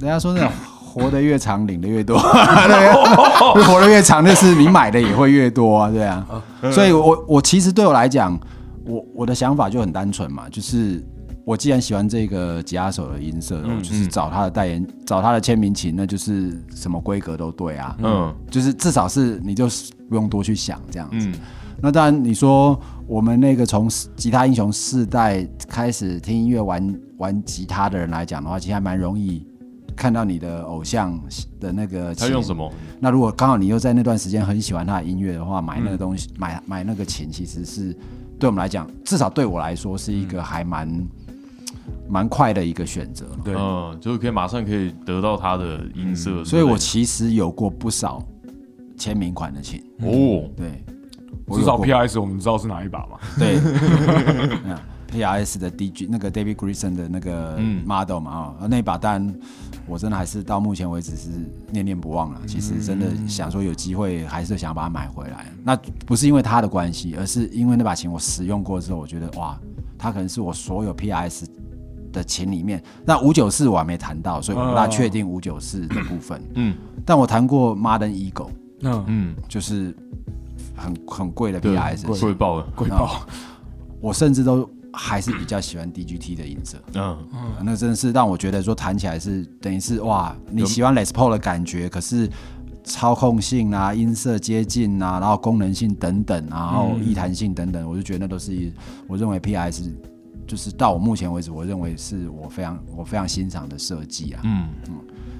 [0.00, 0.50] 人家说那种
[0.82, 2.18] 活得越长，领的越多，
[3.66, 6.24] 活得越长，就是你买的也会越多啊，对啊。
[6.72, 8.38] 所以我我其实对我来讲，
[8.84, 11.04] 我我的想法就很单纯嘛，就是
[11.50, 21.26] 我既然喜欢这个吉他手的音色，我就是找他的代言，找他的签名琴，那就是什么规格都对啊，嗯就是至少是你就是不用多去想这样子。
[21.26, 21.34] 嗯
[21.82, 29.44] 那当然，你说我们那个从吉他英雄世代开始听音乐、玩玩吉他的人来讲的话，其实还蛮容易
[29.96, 31.18] 看到你的偶像
[31.58, 32.14] 的那个。
[32.14, 32.54] 他用什？
[32.54, 32.70] 么？
[33.00, 37.96] 那如果刚好你又在那段时间很喜欢他的音乐的话，买那个东西，买买那个琴，其实是
[38.38, 40.86] 对我们来讲，至少对我来说是一个还蛮
[42.08, 43.26] 蛮快的一个选择。
[43.44, 48.22] 对，嗯，就是可以马上可以得到它的音色所以我其实有过不少
[48.96, 50.84] 签名款的琴，哦，对，
[51.56, 51.86] 至少有过。
[51.86, 53.18] PS 我们知道是哪一把嘛？
[53.38, 53.58] 对。
[54.64, 54.78] 嗯
[55.10, 57.82] ，PRS 的 DG 那个 David Grison 的那个嗯。
[57.84, 59.34] model 嘛啊、那把当然
[59.86, 61.30] 我真的还是到目前为止是
[61.72, 62.40] 念念不忘了。
[62.46, 65.46] 其实真的想说有机会，还是想把它买回来。
[65.64, 65.74] 那
[66.06, 69.58] 不是因为它的关系，而是因为那把琴我使用过之后，我觉得哇，
[69.98, 71.46] 它可能是我所有 PRS
[72.12, 76.42] 的琴里面，那五九四我还没谈到，所以我不大确定五九四的部分。
[76.54, 76.74] 嗯。
[77.04, 78.50] 但我弹过 Modern Eagle，
[78.82, 79.94] 嗯，嗯，就是
[80.76, 82.34] 很很贵的对 PRS，贵。
[82.34, 83.26] 爆了，贵爆，
[84.00, 86.78] 我甚至都还是比较喜欢 DGT 的音色。
[86.94, 87.16] 嗯。
[87.32, 87.52] 嗯。
[87.64, 92.28] 那真的是让我觉得说弹起来是等于是哇，你喜欢 Les Paul 的感觉，可是
[92.82, 98.72] 操控性啊、音色接近啊，然后功能性等等，然后易弹性等等，我就觉得那都是
[99.06, 99.90] 我认为 PRS
[100.50, 104.40] 就是到我目前为止，我认为是我非常我非常欣赏的设计啊。
[104.42, 104.68] 嗯。
[104.88, 104.94] 嗯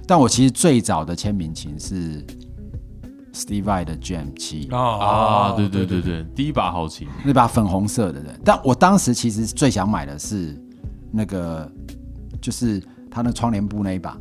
[0.06, 2.24] 但我其实最早的签名琴是
[3.32, 4.68] Steve Vai 的 Jam 七。
[4.70, 10.56] 啊，对对对对，第一把好琴，那把粉红色的人，但我当时其实最想买的是
[11.10, 11.68] 那个，
[12.40, 14.16] 就是他那窗帘布那一把，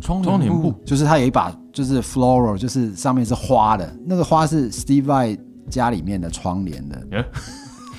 [0.00, 7.24] 窗窗帘布，就是他有一把就是 floral，就是上面是花的，那个花是 Steve Vai 家里面的窗帘的哎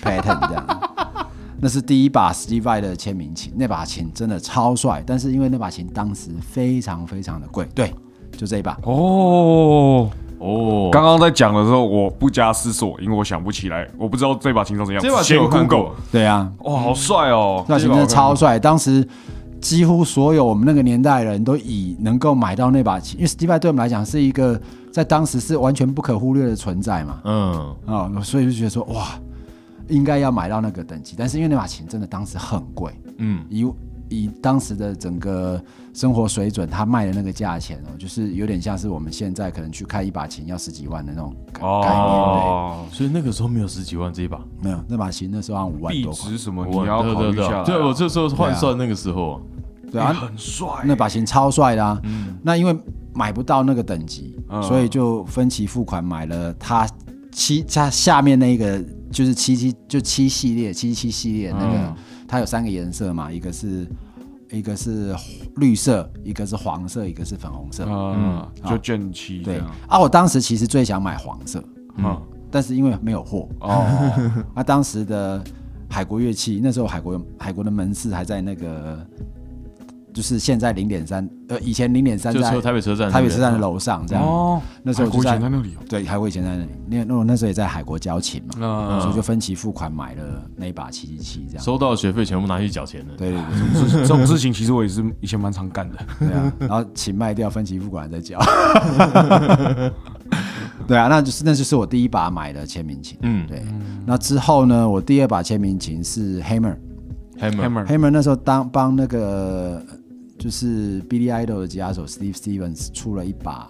[0.02, 0.92] pattern 这样。
[1.66, 7.92] 那是第一把 Steve Vai 的签名琴，那把琴真的超帅，但是因为那把琴当时非常非常的贵，对，
[8.38, 8.78] 就这一把。
[8.84, 10.08] 哦。
[10.38, 15.02] 哦，刚刚在讲的时候，我不加思索，因为我想不起来，我不知道这把琴长怎样。
[15.02, 17.66] 这把琴先我看 Google，过，对啊，哇，好帅哦！
[17.68, 19.08] 那琴真的超帅，当时
[19.60, 29.08] 几乎所有我们那个年代的人都以能够买到那把琴，因为 Steve Vai 对我们来讲是一个在当时是完全不可忽略的存在嘛，嗯啊、所以就觉得说哇，
[29.90, 33.66] 应该要买到那个等级，但是因为那把琴真的当时很贵，嗯，以
[34.08, 35.60] 以当时的整个
[35.94, 47.50] 生活水准，他卖的那个价钱哦，就是有点像是我们现在可能去开一把琴要十几万的那种概概念，哦，所以那个时候没有十几万这一把，对，没有那把琴那时候好像五万币多块，值什么你我要考对虑下。
[47.50, 47.64] 来啊。
[47.64, 49.42] 对我这时候换算那个时候，
[49.92, 52.00] 对啊，很帅，那把琴超帅的啊。
[52.44, 52.78] 那因为
[53.14, 54.62] 买不到那个等级，嗯。
[54.62, 56.88] 所以就分期付款买了他
[57.32, 58.84] 七它下面那一个
[59.16, 61.96] 就是七七就七系列七七系列那个，嗯。
[62.28, 63.88] 它有三个颜色嘛，一个是
[64.52, 65.16] 一个是
[65.56, 67.86] 绿色，一个是黄色，一个是粉红色。
[67.88, 69.62] 嗯，就卷七对。
[69.88, 71.64] 啊，我当时其实最想买黄色，
[71.98, 72.20] 嗯，
[72.52, 73.86] 但是因为没有货，哦，
[74.54, 75.42] 啊，当时的
[75.88, 79.08] 海国乐器，那时候海国海国的门市还在那个，
[80.16, 84.24] 就是现在零点三，呃，以前零点三在台北车站，台北车站的楼上这样。
[84.24, 85.84] 哦，那时候就在在那里哦。
[85.90, 90.24] 对，海国以前在那里，那那我那时候也在海国交琴嘛，那所以就分期付款买了
[90.56, 91.64] 那一把七七七这样。
[91.64, 93.08] 收到的学费全部拿去缴钱了。
[93.18, 93.42] 对对
[93.74, 95.98] 对 这种事情，其实我也是以前蛮常干的。
[96.18, 98.40] 对啊，然后琴卖掉，分期付款再交。
[100.88, 103.18] 对啊，那就是那就是我第一把买的签名琴。
[103.22, 103.62] 嗯对，
[104.06, 106.78] 那之后呢，我第二把签名琴是 Hammer。
[107.38, 109.84] ，Hammer，Hammer，Hammer 那时候当帮那个
[110.46, 113.68] 就是 Billy Idol 的吉他手 Steve Stevens 出了一把，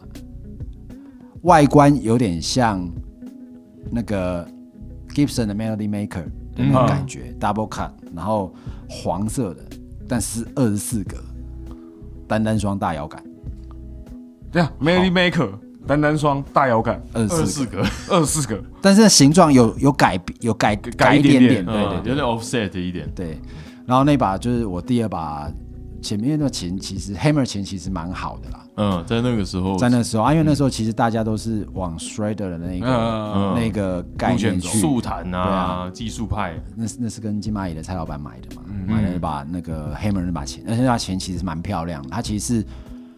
[1.43, 2.85] 外观有点像
[3.89, 4.45] 那个
[5.13, 8.53] Gibson 的 Melody Maker 的那种感觉、d o u b l e cut，然后
[8.89, 9.63] 黄色的，
[10.05, 11.15] 但是二十四格，
[12.27, 13.23] 单单双大摇杆，
[14.51, 15.51] 对啊 Melody Maker
[15.87, 17.79] 单单双大摇杆二二十四个，
[18.11, 22.09] 二十四个，但是形状有有改有改改一点点对对。
[22.09, 23.39] 有点 offset 一点，对。
[23.85, 25.49] 然后那把就是我第二把
[26.05, 28.67] 前面那琴，其实 Hammer 琴其实蛮好的啦。
[28.77, 42.65] 嗯，在那个时候，在那时候啊，因为那时候其实大家都是往 shredder 的那个、嗯那个概念去，速弹对啊，啊技术派，那是那是跟金蚂蚁的蔡老板买的嘛，买了一把那个 Hammer 那把琴，而且那把琴其实蛮漂亮的，它其实是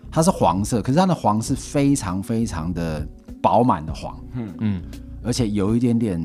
[0.09, 3.05] 它是黄色，可是它的黄是非常非常的
[3.41, 4.81] 饱满的黄，嗯嗯，
[5.21, 6.17] 而且有一点点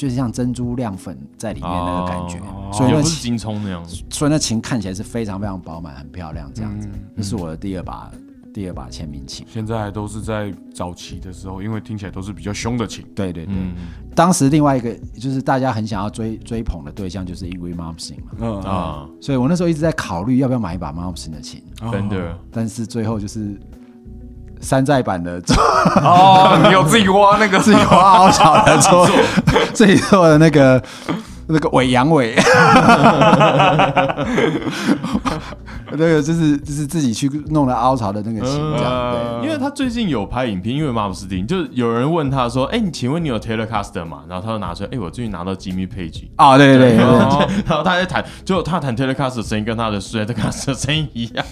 [0.00, 6.88] 就是像珍珠亮粉在里面那个感觉，哦所以葱那样，所以那琴看起来是非常非常饱满，很漂亮这样子。
[6.92, 8.10] 嗯那是我的第二把
[8.54, 9.46] 第二把签名琴。
[9.48, 13.04] 现在都是在早期的时候，因为听起来都是比较凶的琴。
[13.14, 13.74] 对对对，嗯
[14.14, 23.58] 当时另外一个就是大家很想要追追捧的对象就是 Ingrid Malmsteen 嘛，嗯啊，啊所以我那时候一直在考虑要不要买一把 Malmsteen 的琴，，Fender，但是最后就是
[24.62, 25.38] 山寨版的
[26.02, 27.58] 哦， 你有自己挖那个。
[27.58, 29.06] 自己挖好巧的 做。
[29.74, 30.82] 自己做的那个
[31.48, 32.34] 那个尾阳尾，
[35.92, 39.46] 那个就是就是自己去弄了凹槽的那个琴这样，对。
[39.46, 46.28] 因为他最近有拍影片，因为马姆斯汀，就有人问他说：“哎、你请问你有 Telecaster 吗？”然后他就拿出来：“哎、我最近拿到 Jimmy Page。
[46.36, 51.44] 啊，对对对然，后然后他在弹，就他弹 Telecaster 的声音跟他的 Stratocaster 声音一样，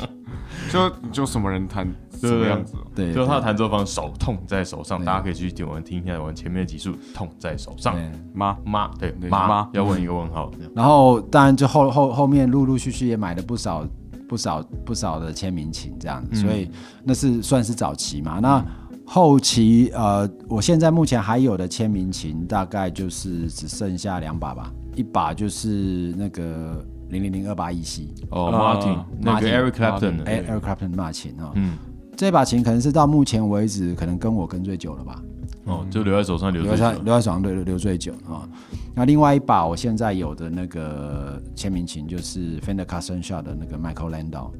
[0.72, 1.86] 就就什么人弹
[2.28, 2.86] 什么样子哦。
[2.94, 7.94] 对，就他的弹奏方手痛在手上，大家可以去听我们听一下我们前面的集数，痛在手上。
[7.94, 8.10] 对。
[8.32, 9.68] 妈，妈，对妈妈。
[9.72, 13.86] 要问一个问号，然后当然就后后后面陆陆续续也买了不少
[14.28, 16.70] 不少不少的签名琴这样子，所以
[17.04, 18.38] 那是算是早期嘛。
[18.40, 18.64] 那
[19.04, 31.76] 后期呃，我现在目前还有的签名琴大概就是只剩下两把吧，一把就是那个零零零二八一 C 哦啊，Martin 那个 Eric Clapton 的，哎 Eric Clapton 那把琴哦，嗯，
[32.20, 35.22] 这把琴可能是到目前为止可能跟我跟最久了吧。
[35.64, 37.02] 哦，就留在手上留留在最久。
[37.02, 38.46] 留在手上留留最久啊。
[38.94, 44.50] 那另外一把我现在有的那个签名琴就是 Fender Custom Shop 的那个 Michael Landau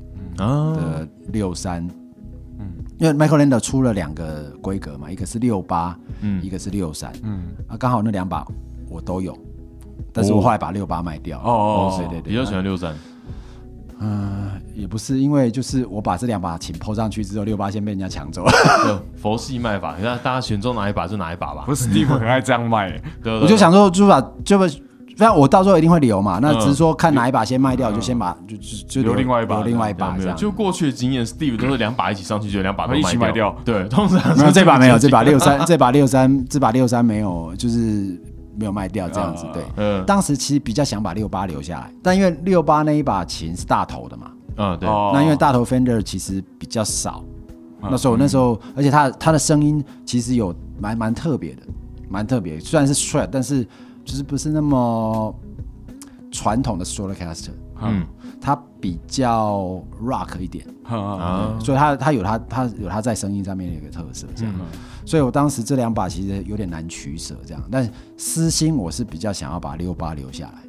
[0.42, 1.86] 啊，的六三，
[2.58, 8.42] 嗯，因为 Michael Landau 出了两个规格嘛，一个是六八，嗯一个是六三，嗯，啊，刚好那两把
[8.88, 9.36] 我都有，
[10.14, 11.38] 但是我后来把六八卖掉。
[11.40, 12.94] 哦哦对对对，比较喜欢六三。
[14.00, 18.44] 嗯，也不是，因为就是我把这两把琴抛上去之后，六八先被人家抢走。
[18.44, 18.52] 了，
[19.20, 21.64] 佛系卖法，你看大家选中哪一把就哪一把吧。
[21.66, 24.66] 不是 Steve 很爱这样卖，对我就，想说就把就把。
[25.16, 30.34] 反正我到时候一定会留嘛，那嗯只是说看哪一把先卖掉，就先把就就就留另外一把留另外一把这样。
[30.34, 33.54] 就过去的经验，Steve 都是两把一起上去，就两把都一起卖掉。
[33.62, 38.18] 对，通常没有是这把没有，这把六三，这把六三，这把六三没有，就是
[38.56, 39.46] 没有卖掉这样子。
[39.46, 40.04] 啊对，嗯。
[40.06, 45.12] 当时其实比较想把六八留下来，但因为六八那一把琴是大头的嘛，嗯对，哦。
[45.14, 47.24] 那因为大头 Fender 其实比较少，
[47.82, 51.62] 那时候那时候，而且他他的声音其实有蛮蛮特别的，
[52.08, 53.64] 蛮特别，虽然是 Strat，但是
[54.04, 55.34] 就是不是那么
[56.30, 57.52] 传统的 Stratocaster，
[57.88, 58.06] 嗯
[58.40, 60.66] 他比较 rock 一点。
[61.60, 64.54] 所以他他有他他有他在声音上面的一个特色，这样。
[65.06, 67.62] 所以我当时这两把其实有点难取舍，这样。
[67.70, 70.62] 但私心我是比较想要把六八留下来，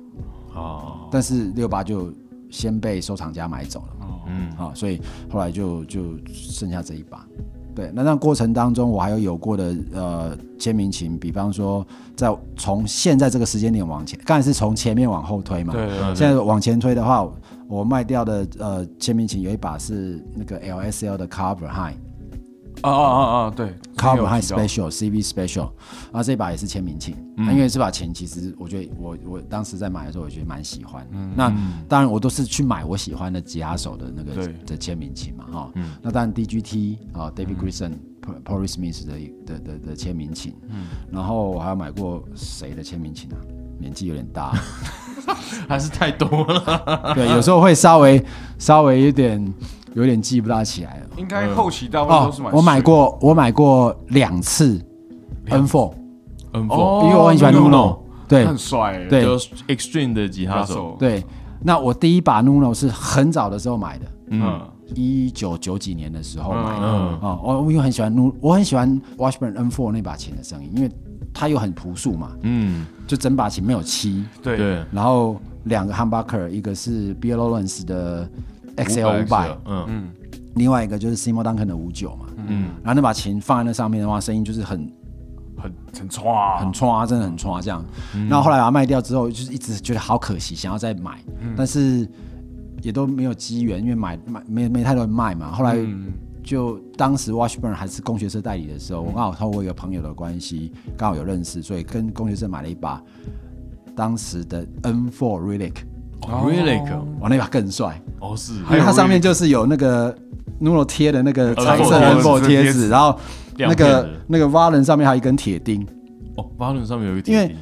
[0.54, 2.14] 哦，但是六八就
[2.50, 7.26] 先被收藏家买走了，嗯啊，所以后来就就剩下这一把。
[7.74, 17.28] 对，那那过程当中，我还有有过的呃签名琴，比方说在从现在这个时间点往前，刚才是从前面往后推嘛，对对对，现在往前推的话，
[17.68, 21.96] 我卖掉的呃签名琴有一把是那个 LSL 的 Cover High。
[22.82, 24.58] 啊啊啊啊，对 Cover 提到。
[24.58, 25.70] Special CV Special，
[26.12, 31.08] 啊，这把也是签名琴、因为这把琴其实我觉得我我当时在买的时候，我觉得蛮喜欢。
[31.12, 31.50] 嗯那
[31.88, 35.92] 当然我都是去买我喜欢的吉他手的那个的签名琴嘛，哈、嗯。
[36.02, 37.92] 那当然 DGT 啊，David Grison、
[38.46, 39.14] Paul r Smith 的
[39.46, 40.88] 的的的签名琴，嗯。
[41.12, 43.38] 然后我还有买过谁的签名琴啊？
[43.80, 44.52] 年纪有点大，
[45.68, 47.14] 还是太多了。
[47.16, 48.24] 对，有时候会稍微
[48.60, 49.44] 稍微有点
[49.94, 51.08] 有点记不大起来了。
[51.18, 54.80] 应该后期大部分哦都是买，我买过，我买过两次
[55.48, 55.94] N Four
[56.54, 58.46] N Four，因为我很喜欢 Nuno，对。
[58.46, 59.26] 很帅欸，对。
[59.68, 61.24] Extreme 的吉他手，对。
[61.64, 64.42] 那我第一把 Nuno 是很早的时候买的，嗯。
[64.44, 64.62] 嗯。
[64.94, 66.86] 一九九几年的时候买的。
[66.86, 70.92] 嗯哦，我我因为很喜欢 Nu，我很喜欢 Washburn N4 那把琴的声音，因为
[71.34, 74.58] 它又很朴素嘛，嗯，就整把琴没有漆，对。
[74.58, 74.84] 对。
[74.92, 78.30] 然后两个 humbucker，一个是 b i l l Lawrence 的
[78.84, 79.86] XL 五百，嗯。
[79.88, 80.10] 嗯。
[80.56, 82.26] 另外一个就是 Seymour Duncan 的五九嘛。
[82.48, 84.80] 嗯，然后那把琴放在那上面的话，声音就是很
[85.58, 87.86] 很很歘，很歘，真的很歘这样。
[88.30, 91.20] 然后后来把它卖掉之后，就是一直觉得好可惜，想要再买，
[91.56, 92.08] 但是
[92.82, 95.52] 也都没有机缘，因为买买没没太多人卖嘛。
[95.52, 96.12] 后来嗯。
[96.44, 103.00] 就当时 Washburn 还是工学社代理的时候，我刚好透过一个朋友的关系，刚好有认识，所以跟工学社买了一把
[103.96, 105.76] 当时的 N4 Relic，
[106.22, 106.84] Relic
[107.20, 110.16] 哇，那把更帅，哦是，因为它上面就是有那个
[110.62, 113.18] Nuno 贴的那个彩色 N4 N4 贴纸，贴纸然后
[113.58, 115.86] 那个那个 Valen 上面还有一根铁钉。
[116.38, 117.56] 哦，，Valen 上面有一个因为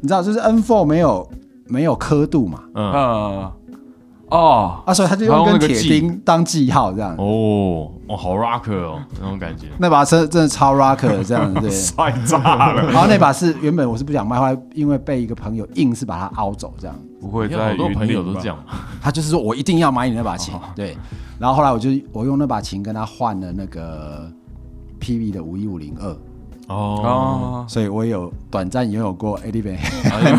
[0.00, 1.28] 你知道，就是 N4 没有
[1.68, 2.92] 没有刻度嘛，嗯。
[2.92, 3.52] 呃
[4.28, 7.14] 哦，啊，所以他就用一根铁钉当记号这样。
[7.16, 11.70] 哦哦好 rock 哦那种感觉，那把车真的超 rocker 的这样子，对。
[11.70, 16.96] 帅炸了，然后那把是原本我是不想卖，后来因为被一个朋友硬是把它凹走，这样。
[17.20, 18.56] 不会在云好多朋友都这样，
[19.00, 20.96] 他就是说我一定要买你那把琴，哦对。
[21.38, 24.30] 然后后来我就我用那把琴跟他换了那个
[25.00, 26.16] PV 的五一五零二，
[26.68, 26.74] 哦，
[27.04, 29.76] 哦，所以我有短暂拥有过 Eddie Van
[30.10, 30.32] 哎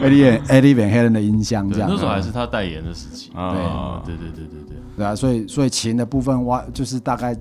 [0.00, 1.90] Eddie Van Eddie Van Halen 的音箱这对，样。
[1.90, 4.16] 那时候还是他代言的时期，对。
[4.16, 7.34] 对对对对对，对啊，所以所以琴的部分挖就是大概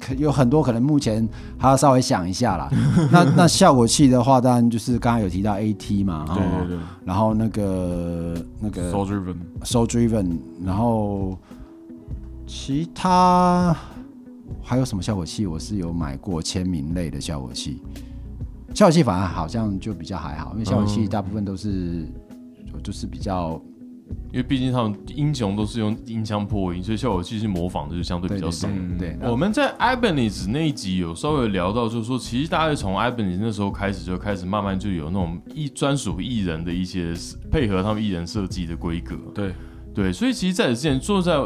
[0.00, 1.26] 可有很多可能目前
[1.58, 2.68] 还要稍微想一下啦。
[3.10, 6.78] 那那效果器的话，当然就是刚刚有提到 AT 嘛，对对对。
[7.04, 11.36] 然后那个那个，So Driven，Soul Driven，然后
[12.46, 13.74] 其他
[14.60, 15.46] 还有什么效果器？
[15.46, 17.80] 我是有买过签名类的效果器，
[18.74, 22.06] 效果器反而好像就比较还好，因为效果器嗯大部分都是、
[22.82, 23.60] 就是比较
[24.30, 28.68] 因为毕竟他们英雄都是用音箱破音，所以效果器是模仿的就相对比较少。
[28.98, 37.14] 对对，我们在 Ibanez 那一集有稍微聊到，就是说，其实大概从 Ibanez 那时候开始，就开始慢慢就有那种艺专属艺人的一些
[37.50, 39.16] 配合他们艺人设计的规格。
[39.34, 39.54] 对，
[39.94, 41.38] 对，所以其实在此之前，坐在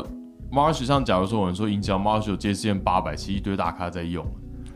[0.50, 4.26] Marshall 上，假如说我们说营销 Marshall JCM 八百，其实一堆大咖在用。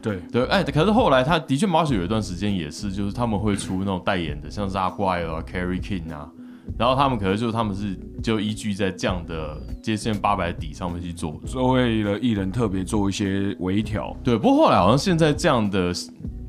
[0.02, 6.30] 对，对，哎，可是后来他的确 Marshall 有一段时间也是，就是他们会出那种代言的，像 Zaguire 啊、Carry King 啊，
[6.78, 11.38] 然后他们可能就是他们是就依据在这样的 JCM 八百底上面去做。
[11.44, 14.16] 所以为了艺人特别做一些微调。
[14.24, 15.92] 对，不过后来好像现在这样的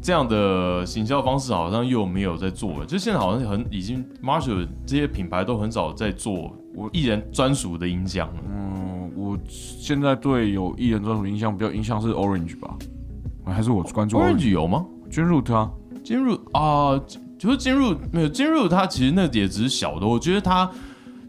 [0.02, 8.42] 这样的行销方式好像又没有在做了，就现在好像很已经 Marshall 这些品牌都很少在做我艺人专属的音箱了。
[8.50, 12.76] 嗯，我现在对有艺人专属音箱比较印象是 Orange 吧，
[13.46, 14.86] 还是我关注 Orange 有吗？
[15.10, 15.70] 君入他
[16.04, 17.00] 金入啊，
[17.38, 20.08] 就是金入没有金入，它其实那也只是小的。
[20.08, 20.70] 我觉得它，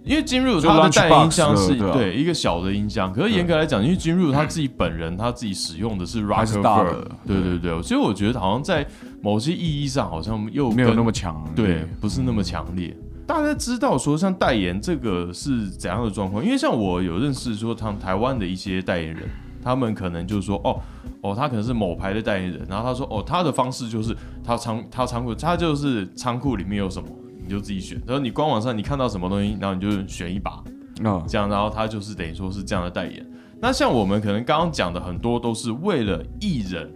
[0.05, 7.59] 因为金入就它的代言音箱是的对一个小的音箱，可是严格来讲，因为金入他自己本人他自己使用的是还是大 Rockefeller，对对。
[7.59, 8.85] 对，所以我觉得好像在
[9.21, 12.97] 某些意义上好像又没有那么强，对，不是那么强烈。
[13.25, 16.45] 大家知道说像代言这个是怎样的状况？
[16.45, 19.23] 因为像我有认识说，他们台湾的一些代言人，
[19.63, 20.81] 他们可能就是说，哦
[21.21, 27.09] 哦，他可能是某牌的代言人，然后他说，哦，他的方式就是他仓他仓库，他就是仓库里面有什么
[27.43, 30.63] 你就自己选，然后你官网上你看到什么东西，然后你就选一把，
[31.03, 33.27] 嗯，这样，然后他就是等于说是这样的代言。
[33.61, 36.91] 那像我们可能刚刚讲的很多都是为了艺人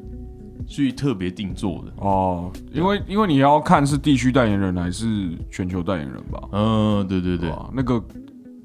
[0.67, 7.71] 去特别定做的，哦，因为因为你要看是地区代言人还是全球代言人吧，嗯，对对对吧？
[7.73, 8.03] 那个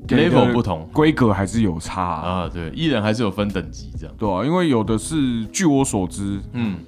[0.08, 0.90] ，level 不同。
[0.92, 4.16] 规格还是有差啊，啊，对，艺人还是有分等级这样。
[4.18, 6.80] 对啊，因为有的是据我所知，嗯，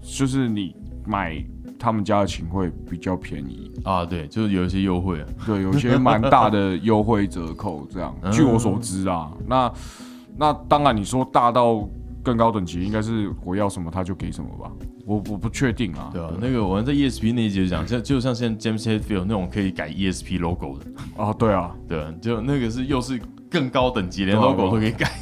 [0.00, 0.74] 就是你
[1.06, 1.44] 买
[1.84, 5.26] 他们家的琴会比较便宜，啊，对，就是有一些优惠啊。
[5.44, 8.16] 对，有一些蛮大的优惠折扣，这样。
[8.22, 9.70] 嗯据我所知啊，那
[10.38, 11.86] 那当然你说大到
[12.22, 14.72] 更高等级，应该是我要什么他就给什么吧，
[15.04, 16.08] 我我不确定啊。
[16.10, 20.86] 对啊，那个我们在 ESP 那一集就讲，像就像现在 James Hetfield 那种可以改 ESP logo 的，
[21.22, 23.20] 啊，对啊，对啊，就那个是又是
[23.50, 25.12] 更高等级，连 logo 都可以改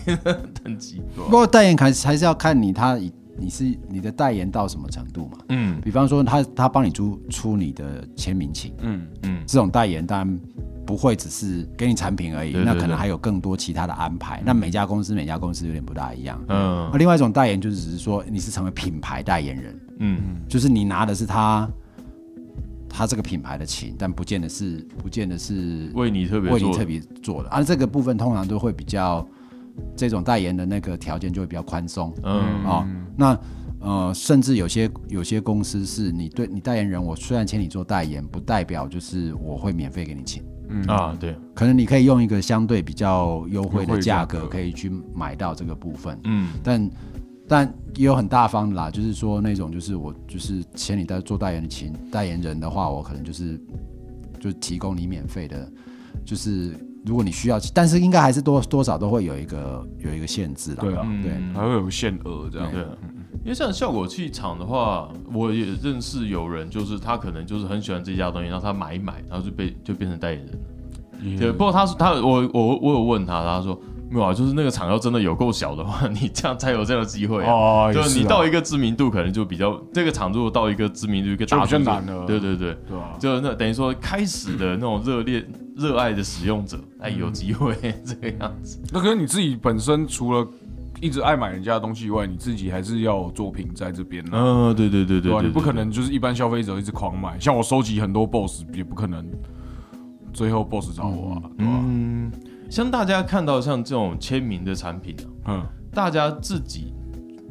[0.63, 1.03] 等级。
[1.17, 5.39] 不过代言还是还是要看你他以你是你的代言到什么程度嘛。
[5.49, 10.41] 嗯比方说他他帮你出出你的签名琴，嗯，嗯，这种代言当然
[10.85, 14.43] 不会只是给你产品而已，对对那可能还有更多其他的安排。
[14.45, 16.43] 那每家公司每家公司有点不大一样。
[16.49, 21.71] 嗯那另外一种代言就是只是说你是成为品牌代言人，嗯就是你拿的是他
[22.89, 27.49] 他这个品牌的琴，但不见得是不见得是为你特别做的，为你特别做的。
[27.49, 29.27] 啊，这个部分通常都会比较
[29.97, 32.13] 这种代言的那个条件就会比较宽松。
[32.23, 32.87] 嗯哦，
[33.17, 33.39] 那
[33.81, 40.83] 呃，甚至有些有些公司是你对你代言人，我虽然请你做代言，不代表就是我会免费给你请，嗯。
[40.85, 46.17] 啊，对，可能你可以用一个相对比较优惠的价格，可以去买到这个部分。
[46.25, 46.53] 嗯。
[46.63, 46.91] 但
[47.49, 53.61] 但也有很大方的啦，就是说那种就是我就是请你代做代言的请代言人的话，我可能就是
[54.39, 55.71] 就提供你免费的，
[56.25, 60.79] 就是如果你需要，但是应该还是多多少都会有一个有一个限制啦。
[60.81, 62.71] 对啊，对嗯还会有限额这样。
[62.71, 62.81] 对，
[63.43, 71.41] 因为像效果器厂的话，我也认识有人，就是他可能就是很喜欢这家东西，然后他买一买，然后就被就变成代言人了。
[71.41, 77.53] 对，不过他说他我我我有问他，他说没有啊，就是那个厂要真的有够小的话，你这样才有这样的机会啊。
[77.53, 82.77] 哦，就是你啊到一个知名度，可能就比较这个厂如果到一个知名度一个大就比较难了对对对？
[83.19, 85.45] 就那等于说开始的那种热烈
[85.77, 88.79] 热爱的使用者，哎，有机会 这个样子。
[88.93, 90.47] 那可是你自己本身除了
[91.01, 95.21] 一直爱买人家的东西以外，你自己还是要有作品在这边呢、嗯，对对对？
[95.21, 99.27] 对，你不可能就是一般消费者一直狂买，像我收集很多 BOSS，也不可能
[100.33, 101.73] 最后 BOSS 找我啊，对吧？
[101.85, 102.31] 嗯，
[102.71, 106.93] 像大家看到像这种签名的产品啊，嗯，大家自己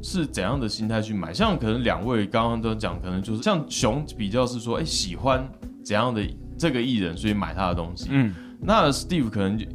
[0.02, 1.34] 是怎样的心态去买？
[1.34, 5.46] 像可能两位刚刚都讲，可能就是像熊比较是说，哎、喜欢
[5.84, 6.22] 怎样的
[6.62, 8.08] 这个艺人，所以买他的东西。
[8.12, 9.66] 嗯，那 Steve 可能就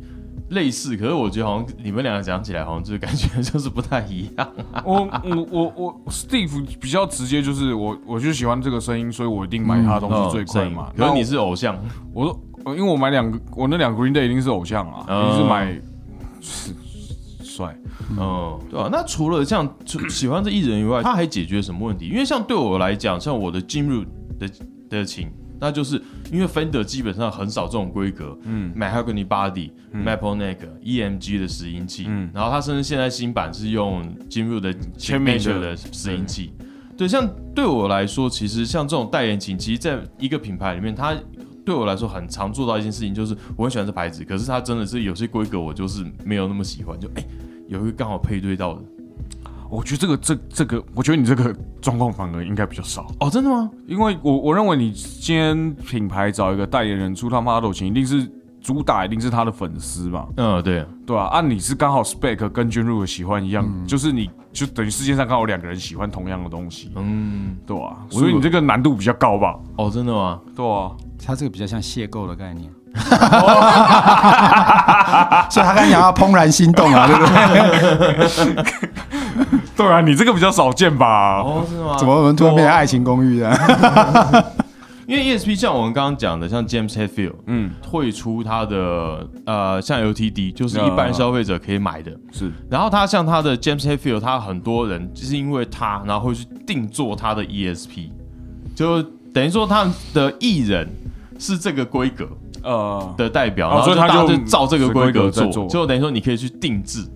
[0.51, 4.49] 类似，可是我觉得好像你们两个讲起来，好像就是感觉就是不太一样。
[4.85, 10.92] 我我我我 Steve 比较直接，就是我我就喜欢这个声音，所以我一定买他的东西最快嘛。
[10.94, 11.77] 那可是你是偶像，
[12.14, 15.80] 我说，因为我买两个，我那两个 Green Day 一定是偶像啊，嗯一定是买
[16.41, 16.74] 是
[17.43, 17.76] 帅。
[18.16, 19.68] 嗯，对啊、那除了像
[20.09, 22.07] 喜欢这艺人以外，他还解决什么问题？
[22.07, 24.05] 因为像对我来讲，像我的进入
[24.39, 24.49] 的
[24.89, 25.28] 的情，
[25.59, 26.01] 那就是
[26.33, 32.31] 因为 Fender 基本上很少这种规格，嗯，Mahogany Body、Maple Neck、EMG 的拾音器，嗯。
[32.35, 36.53] 然后它甚至现在新版是用进入的签名的拾音器。
[36.97, 41.14] 对，像对我来说，其实像这种代言琴，其实在一个品牌里面，它
[41.64, 47.24] 对我来说很常做到一件事情，就是我很喜欢这牌子，可是它真的是有些规格我就是没有那么喜欢，就哎、
[47.68, 48.83] 有一个刚好配对到的。
[49.70, 53.70] 我觉得这个这这个，我觉得你这个状况反而应该比较少，哦，真的吗？
[53.86, 69.58] 因为我我认为你今天品牌找一个代言人出他 model 琴，一定是主打一定是他的粉丝嘛，嗯，对，对啊，按、你是刚好 spec 跟君如的喜欢一样，就是你就等于世界上刚好两个人喜欢同样的东西，嗯，对啊，所以你这个难度比较高吧？
[69.76, 70.40] 哦，真的吗？
[70.54, 70.90] 对啊，
[71.24, 72.70] 它这个比较像邂逅的概念。
[75.51, 77.26] 所以他刚才讲要怦然心动啊，对不
[78.55, 78.64] 对？
[79.76, 81.40] 对啊，你这个比较少见吧？
[81.42, 81.97] 哦，是吗？
[81.99, 84.55] 怎么我们突然变成爱情公寓的？
[85.07, 92.11] 因为 ESP 像我们刚刚讲的，像 James Hetfield 嗯，退出他的呃，像 LTD 就是一般消费者可以买的。
[92.32, 98.11] 是然后他像他的 James Hetfield，他很多人就是因为他，然后会去定做他的 ESP，
[98.74, 99.01] 就
[99.32, 100.88] 等于说他们的艺人
[101.38, 102.26] 是这个规格
[102.66, 107.06] 呃，的代表，哦然后大家所以他就就照这个规格做，就等于说你可以去定制。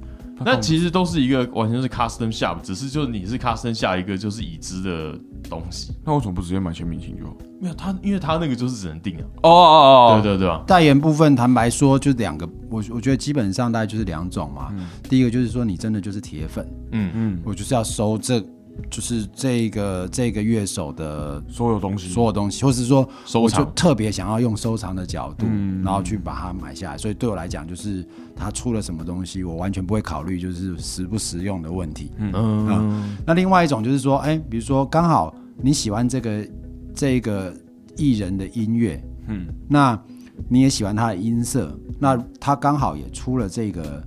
[0.43, 5.15] 那其实都是一个完全是 custom shop，只是就是你是 custom 下一个就是已知的
[5.51, 5.93] 东西。
[6.03, 7.37] 那为什么不直接买签名琴就好？
[7.61, 9.25] 没有他，因为他那个就是只能定啊。
[9.43, 14.73] 哦哦哦对对对啊，代言部分，坦白说，就两个，我我觉得基本上大概就是两种嘛。
[15.11, 18.43] 第一个就是说，你真的就是铁粉，嗯嗯，我就是要收这，
[18.89, 25.83] 就是这个这个乐手的所有东西，所有东西，或是说，收我就藏特别想要用收藏的角度，嗯。
[25.83, 26.99] 然后去把它买下来。
[26.99, 28.07] 所以对我来讲，就是
[28.37, 32.11] 他出了什么东西，我完全不会考虑就是实不实用的问题。
[32.19, 33.17] 嗯。
[33.27, 36.49] 那另外一种就是说，哎、比如说刚好你喜欢这个
[36.95, 37.53] 这个
[37.97, 40.01] 艺人的音乐，嗯，那
[40.49, 44.05] 你也喜欢他的音色，那他刚好也出了这个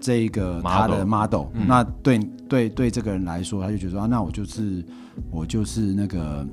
[0.00, 4.84] 这个他的 model，、那对对对这个人来说，他就觉得说，啊、那我就是
[5.30, 6.46] 我就是那个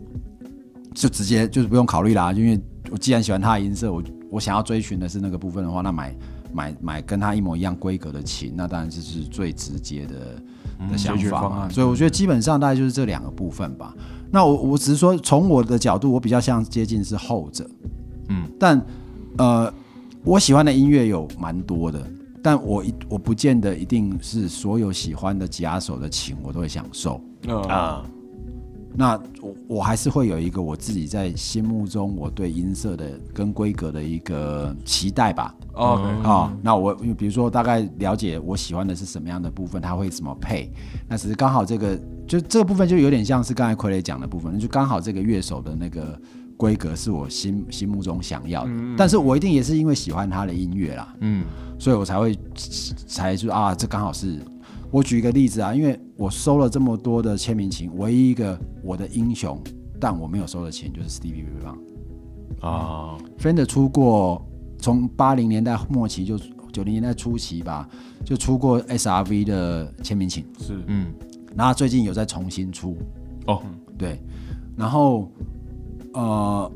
[0.93, 2.59] 就直接就是不用考虑啦，因为
[2.91, 6.15] 我既然喜欢他的音色，我我想要追寻的是那个部分的话，那买
[6.51, 10.15] 买买跟他一模一样规格的琴，那当然就是最直接的
[10.91, 11.17] 的想法嘛。
[11.17, 13.95] 解决方案所以我觉得基本上大概就是这两个部分吧。
[14.31, 17.69] 那我我只是说从我的角度，我比较像接近是后者，
[18.29, 18.83] 嗯，但
[19.37, 19.71] 呃，
[20.23, 22.01] 我喜欢的音乐有蛮多的。
[22.43, 28.05] 但我一我不见得一定是所有喜欢的吉他手的琴我都会享受，呃，啊，
[28.95, 35.55] 那我我还是会有一个我自己在心目中我对音色的跟规格的一个期待吧。
[35.71, 40.71] OK，啊、那我比如说大概了解我喜欢的是什么样的部分，它会怎么配，
[41.07, 46.19] 那只是刚好这个就这个部分就有点像是刚才傀儡讲的部分，就刚好这个乐手的那个
[46.63, 51.43] 规格是我心心目中想要的，但是我一定也是因为喜欢他的音乐啦，嗯。
[51.77, 52.39] 所以我才会
[53.05, 54.39] 才就啊，这刚好是。
[54.89, 59.61] 我举一个例子啊，因为我收了这么多的签名琴，唯一一个我的英雄，
[59.99, 62.65] 但我没有收的琴就是 Stevie Ray Vaughan。
[62.65, 64.41] 啊，Fender 出过，
[64.79, 66.39] 从八零年代末期就
[66.71, 67.89] 九零年代初期吧，
[68.23, 71.13] 就出过 SRV 的签名琴，是，嗯。
[71.57, 72.97] 然后最近有在重新出，
[73.47, 73.61] 哦，
[73.97, 74.21] 对，
[74.77, 75.29] 然后
[76.13, 76.71] 呃，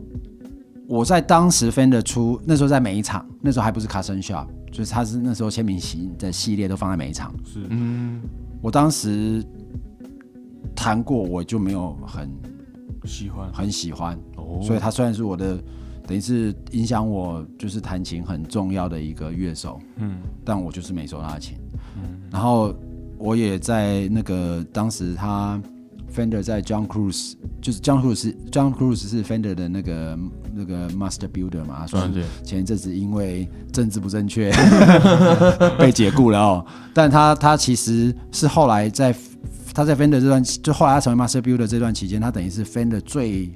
[0.88, 8.21] 我在当时 Fender 出那时候在每一场，那时候还不是 Custom Shop，就是他是那时候签名琴的系列都放在每一场，是，嗯
[8.61, 9.43] 我当时
[10.75, 12.29] 弹过，我就没有很
[13.05, 15.57] 喜欢，很喜欢，哦，所以他虽然是我的，
[16.07, 20.17] 等于是影响我就是弹琴很重要的一个乐手，嗯。
[20.43, 21.57] 但我就是没收他的琴。
[22.31, 22.73] 然后
[23.17, 25.61] 我也在那个当时他
[26.18, 30.18] Fender 在 John Cruise，就是 John Cruz 是 John Cruise 是 Fender 的那个
[30.51, 34.51] 那个 Master Builder 嘛，他说嗯对，前一阵子因为政治不正确
[35.78, 39.15] 被解雇了哦，但他他其实是后来在
[39.76, 43.51] 他在 Fender 这段，就后来他成为 Master Builder 这段期间，他等于是 Fender 最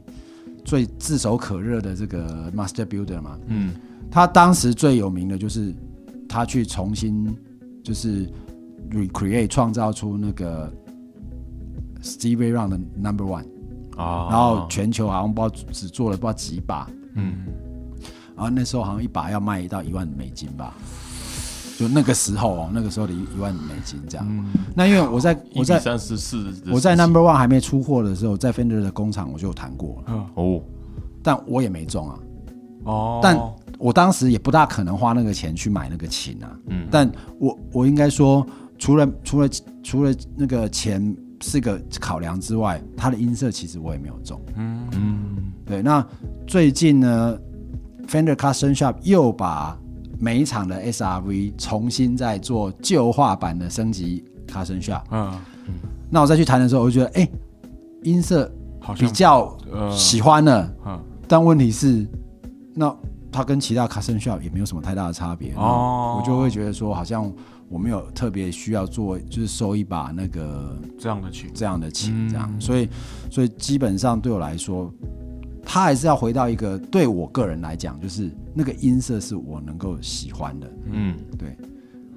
[0.63, 3.37] 最炙手可热的这个 Master Builder 嘛。
[3.47, 3.73] 嗯
[4.11, 5.73] 他当时最有名的就是
[6.27, 7.33] 他去重新
[7.81, 8.29] 就是
[8.91, 10.71] recreate 创造出那个
[12.01, 13.45] Steve Ray Vaughan 的 Number One，
[13.95, 17.45] 啊，然后全球好像不知道只做了不知道几把，嗯。
[18.35, 20.73] 然后那时候好像一把要卖到一万美金吧，
[21.77, 24.25] 就那个时候哦，那个时候的一一万美金这样。
[24.27, 30.61] 嗯，那因为我在我在三十四，我在 Number One 还没出货的时候，在 Fender 的工厂我就有谈过了，嗯，哦，
[31.21, 32.19] 但我也没中啊。
[32.85, 33.39] 哦，但
[33.77, 36.57] 我当时也不大可能花那个钱去买那个琴啊。
[36.65, 36.87] 嗯。
[36.89, 38.43] 但我我应该说，
[38.79, 39.49] 除了除了
[39.83, 44.39] 除了那个钱是个考量之外，它的音色其实我也没有中。
[44.55, 46.05] 嗯嗯对，那
[46.47, 47.37] 最近呢
[48.07, 49.77] ，Fender Custom Shop 又把
[50.19, 55.01] 每一场的 SRV 重新再做旧化版的升级 Custom Shop。
[55.11, 55.39] 嗯，
[56.09, 57.29] 那我再去弹的时候，我就觉得，哎、
[58.03, 60.73] 音色比好像较呃，喜欢了。
[60.85, 62.05] 嗯，但问题是，
[62.73, 62.93] 那
[63.31, 65.53] 它跟其他 Custom Shop 也没有什么太大的差别。
[65.53, 67.31] 哦我就会觉得说，好像
[67.71, 72.29] 我没有特别需要做，就是收一把那个这样的琴，这样的琴，嗯。
[72.29, 72.61] 这样。
[72.61, 72.89] 所以，
[73.31, 74.93] 所以基本上对我来说，
[75.63, 80.71] 它还是要回到一个对我个人来讲，就是那个音色是我能够喜欢的。
[80.91, 81.15] 嗯。
[81.39, 81.55] 对，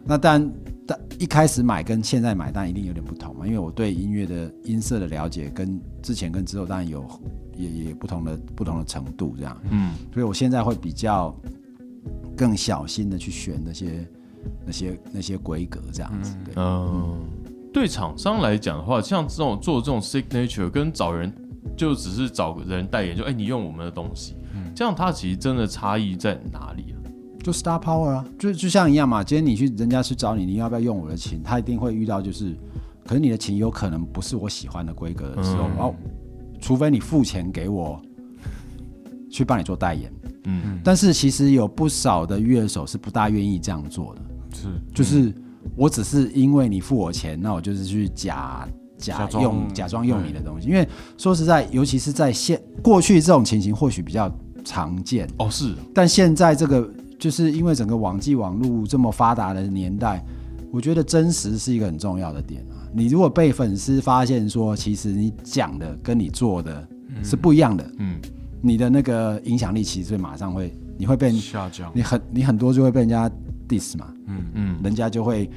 [0.05, 0.53] 那当然，
[0.85, 7.09] 但一开始买跟现在买当然一定有点不同嘛，因为我对音乐的音色的了解跟之前跟之后当然有
[7.57, 9.95] 也也不同的不同的程度这样，嗯。
[10.13, 11.33] 所以我现在会比较
[12.37, 14.05] 更小心的去选那些
[14.65, 16.37] 那些那些规格这样子。
[16.45, 17.21] 对，嗯，
[17.73, 21.33] 对厂商来讲的话，像这种做这种 signature 跟找人
[21.77, 24.35] 就只是找人代言，就哎、你用我们的东西，
[24.75, 26.97] 这样它其实真的差异在哪里啊？
[27.43, 29.23] 就 star power 啊，就就像一样嘛。
[29.23, 31.43] 今天你去人家去找你，你要不要用我的琴？
[31.43, 32.57] 他一定会遇到就是，
[33.07, 35.95] 可是你的琴有可能不是我喜欢的规格的时候，嗯然后
[36.59, 38.01] 除非你付钱给我
[39.31, 40.11] 去帮你做代言。
[40.47, 44.23] 嗯但是其实有不少的乐手是不大愿意这样做的，
[44.55, 45.33] 是就是
[45.77, 50.69] 我只是因为你付我钱，那我就是去假假用假装用你的东西。
[50.69, 50.87] 因为
[51.19, 54.31] 说实在，尤其是在现过去这种情形或许比较
[54.65, 56.89] 常见，哦是，但现在这个
[57.19, 60.25] 就是因为整个网际网络这么发达的年代，
[60.71, 62.81] 我觉得真实是一个很重要的点啊。
[62.93, 66.87] 你如果被粉丝发现说，其实你讲的跟你做的
[67.23, 68.21] 是不一样的，嗯。
[68.67, 73.31] 你的那个影响力其实会马上会，你会被下降，你很你很多就会被人家
[73.69, 74.81] diss 嘛，嗯，嗯。
[74.83, 75.51] 人家就会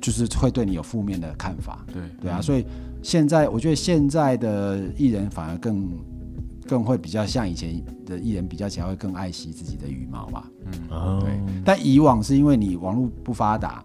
[0.00, 2.02] 就是会对你有负面的看法，对。
[2.20, 2.64] 对啊，所以
[3.02, 5.90] 现在我觉得现在的艺人反而更
[6.66, 10.50] 更会比较像以前的艺人比较起来会更爱惜自己的羽毛吧。
[10.90, 11.20] 嗯。
[11.20, 13.84] 对，但以往是因为你网络不发达，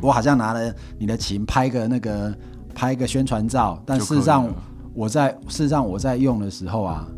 [0.00, 2.36] 我好像拿了你的琴拍个那个
[2.74, 4.52] 拍个宣传照，但事实上
[4.94, 7.08] 我在事实上我在用的时候啊，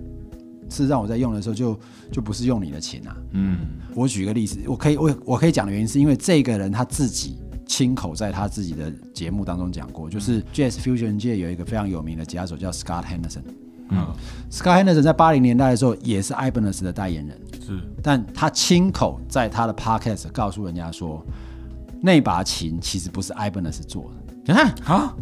[0.68, 1.78] 事实上我在用的时候就
[2.12, 3.16] 就不是用你的琴啊。
[3.32, 3.58] 嗯。
[3.94, 13.42] 我举个例子，我可以我我可以讲的原因是因为这个人他自己亲口在他自己的节目当中讲过，就是 Jazz Fusion 界有一个非常有名的吉他手叫 Scott Henderson。
[13.90, 14.06] 嗯。
[14.50, 17.80] Scott Henderson 在八零年代的时候也是 Ibanez 的代言人，是。
[18.02, 21.24] 但他亲口在他的 podcast 告诉人家说，
[22.00, 25.14] 那把琴其实不是 Ibanez 做的，你看啊，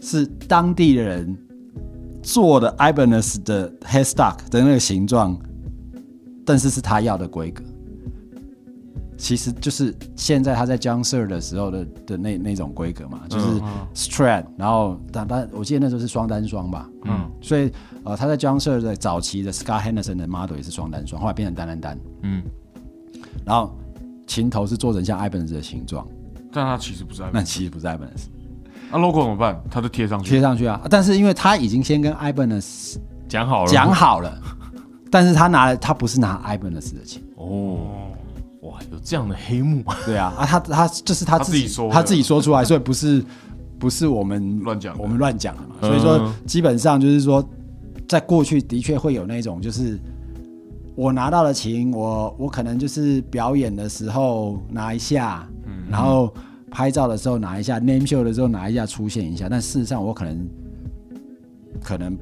[0.00, 1.36] 是当地的人
[2.26, 5.38] 做的 Ibanez 的 headstock 的那个形状，
[6.44, 7.62] 但是是他要的规格。
[9.16, 13.86] 其实就是现在他在 John Sir 的时候的的那那种规格嘛，就是嗯。
[13.94, 17.30] Strat，、然后但但我记得那时候是双单双吧，嗯。
[17.40, 17.70] 所以
[18.02, 22.42] 呃他在 John Sir 的早期的 Scott Henderson 的 model 也是双单双，后来变成单单单，嗯。
[23.44, 23.78] 然后
[24.26, 26.04] 琴头是做成像 Ibanez 的形状，
[26.52, 28.24] 但它其实不是那其实不是 Ibanez，
[28.90, 29.60] 那 logo 怎么办？
[29.70, 32.96] 他就贴上去，贴上去啊，但是因为他已经先跟 Ibanez
[33.28, 33.70] 讲好了。
[33.70, 34.40] 讲好了，
[35.10, 37.78] 但是他拿了他不是拿 Ibanez 的琴，哦，
[38.62, 43.24] 哇，有这样的黑幕，对啊，啊他他就是他自己他自己说他自己说出来，所以不是
[43.78, 45.76] 不是我们乱讲我们乱讲的嘛。
[45.80, 45.88] 嗯。
[45.90, 47.46] 所以说基本上就是说，
[48.08, 49.98] 在过去的确会有那种就是。
[50.98, 55.46] 我拿到了琴，我我可能就是表演的时候拿一下，
[55.90, 56.32] 然后
[56.70, 60.48] 拍照的时候拿一下，name show 的时候拿一下出现一下，但事实上我可能
[61.82, 62.16] 可能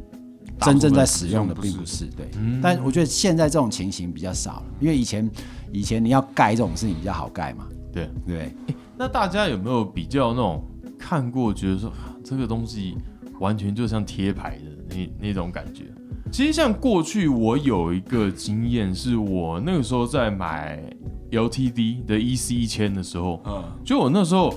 [0.60, 2.28] 真正在使用的并不是对，
[2.62, 5.30] 但我觉得现在这种情形比较少了，因为以前
[5.72, 8.08] 以前你要盖这种事情比较好盖嘛，对。
[8.26, 8.52] 对？
[8.96, 10.62] 那大家有没有比较那种
[10.98, 12.96] 看过，觉得说啊这个东西
[13.40, 15.84] 完全就像贴牌的那那种感觉？
[16.30, 20.82] 其实像过去我有一个经验，是我那个时候在买
[21.30, 24.52] LTD 的 EC 一千的时候，嗯，就我那时候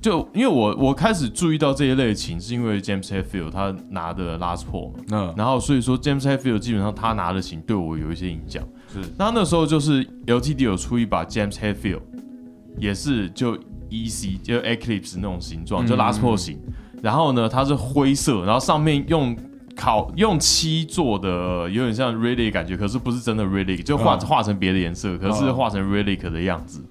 [0.00, 8.62] 就因为我我开始注意到这一类琴，是因为 James Hetfield 他拿的 Last Paul 嘛，嗯然后所以说 James Hetfield 基本上他拿的琴对我有一些影响。
[8.92, 12.02] 是那那时候就是 LTD 有出一把 James Hetfield，
[12.78, 13.56] 也是就
[13.90, 16.60] EC 就 Eclipse 那种形状，就 Last Paul 型。
[17.02, 19.36] 然后呢，它是灰色，然后上面用
[19.76, 26.82] 烤用漆做的，有点像 Relic 感觉，可是不是真的 Relic，就画、嗯画成别的颜色，可是嗯画成 Relic 的样子。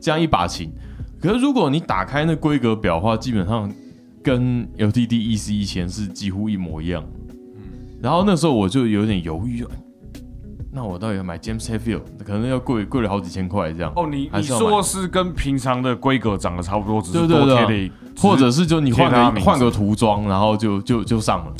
[0.00, 0.72] 这样一把琴，
[1.20, 3.70] 可是如果你打开那规格表的话，基本上
[4.22, 7.04] 跟 LTD EC 以前是几乎一模一样。
[7.04, 7.14] 嗯
[8.00, 9.66] 然后那时候我就有点犹豫，
[10.72, 13.92] 那我到底要买 James Hetfield，可能要贵贵了好几千块这样。
[13.96, 21.52] 哦，你你说是跟平常的规格长得差不多，只是多贴了，或者是就你换个换个涂装，然后就就就上了。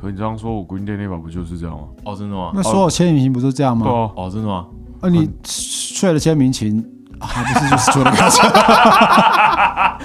[0.00, 1.84] 可你这样说，我 Green Day 那把不就是这样吗？
[2.04, 2.50] 哦，真的吗？
[2.54, 3.84] 那所有签名琴不是这样吗？
[3.86, 4.66] 对啊，哦，真的吗？
[5.02, 6.84] 啊，你睡了签名琴，
[7.20, 8.16] 还不是就是做了个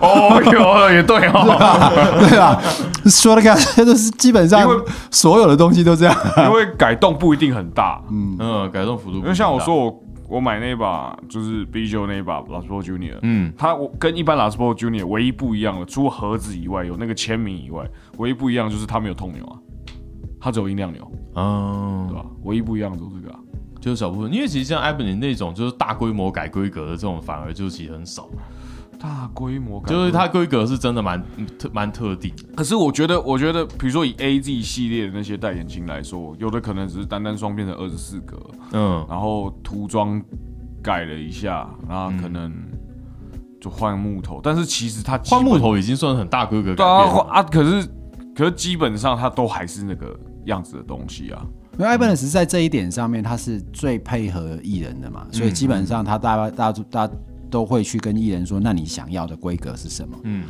[0.00, 2.58] 哦，有也对哦， 对啊？
[3.06, 4.76] 说的看，都是基本上因为
[5.10, 6.14] 所有的东西都这样。
[6.38, 19.58] 因为改动不一定很大，嗯嗯，改动幅度不因为像我说，我我买那把就是 B 九那一把 Last Paul Junior，嗯，它我跟一般 Last Paul Junior 唯一不一样的，除了盒子以外有那个签名以外，唯一不一样就是它没有痛钮啊，
[20.40, 22.26] 它只有音量钮，嗯对，吧？
[22.44, 23.40] 唯一不一样的就是这个、啊。
[23.78, 28.28] 就是小部分，因为其实像 Ibanez 那种就是大规模改规格的这种，反而就其实很少，
[28.98, 31.22] 大规模改就是它规格是真的蛮
[31.58, 32.44] 特蛮特定的。
[32.56, 38.38] 可是我觉得，我觉得，比如说以 A Z 系列的那些戴眼镜来说，有的可能只是单单双变成二十四格，
[38.72, 40.22] 嗯，然后涂装
[40.82, 42.52] 改了一下，然后可能
[43.60, 47.20] 就换木头，但是其实它换木头已经算很大规格改对啊变了。
[47.30, 47.88] 啊，可是
[48.34, 51.44] 可是基本上它都还是那个样子的东西啊。
[51.78, 57.14] 因为 Ibanez 在这一点上面，他是最配合艺人的嘛，所以基本上他大家大家大家
[57.56, 60.14] 都会去跟艺人说，那你想要的规格是什么？
[60.24, 60.44] 嗯，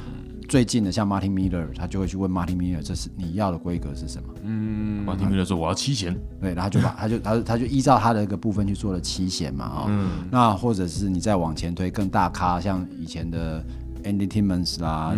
[0.48, 4.28] 最近的像 Martin Miller，他就会去问 Martin Miller，这是你要的规格是什么？
[4.42, 13.64] 嗯，Martin Miller 说我要七弦，对，然后他就把 他就他他就依照他的一个部分去做了七弦嘛啊、哦那或者是你再往前推更大咖，像以前的
[14.02, 15.12] Andy Timmons 啦、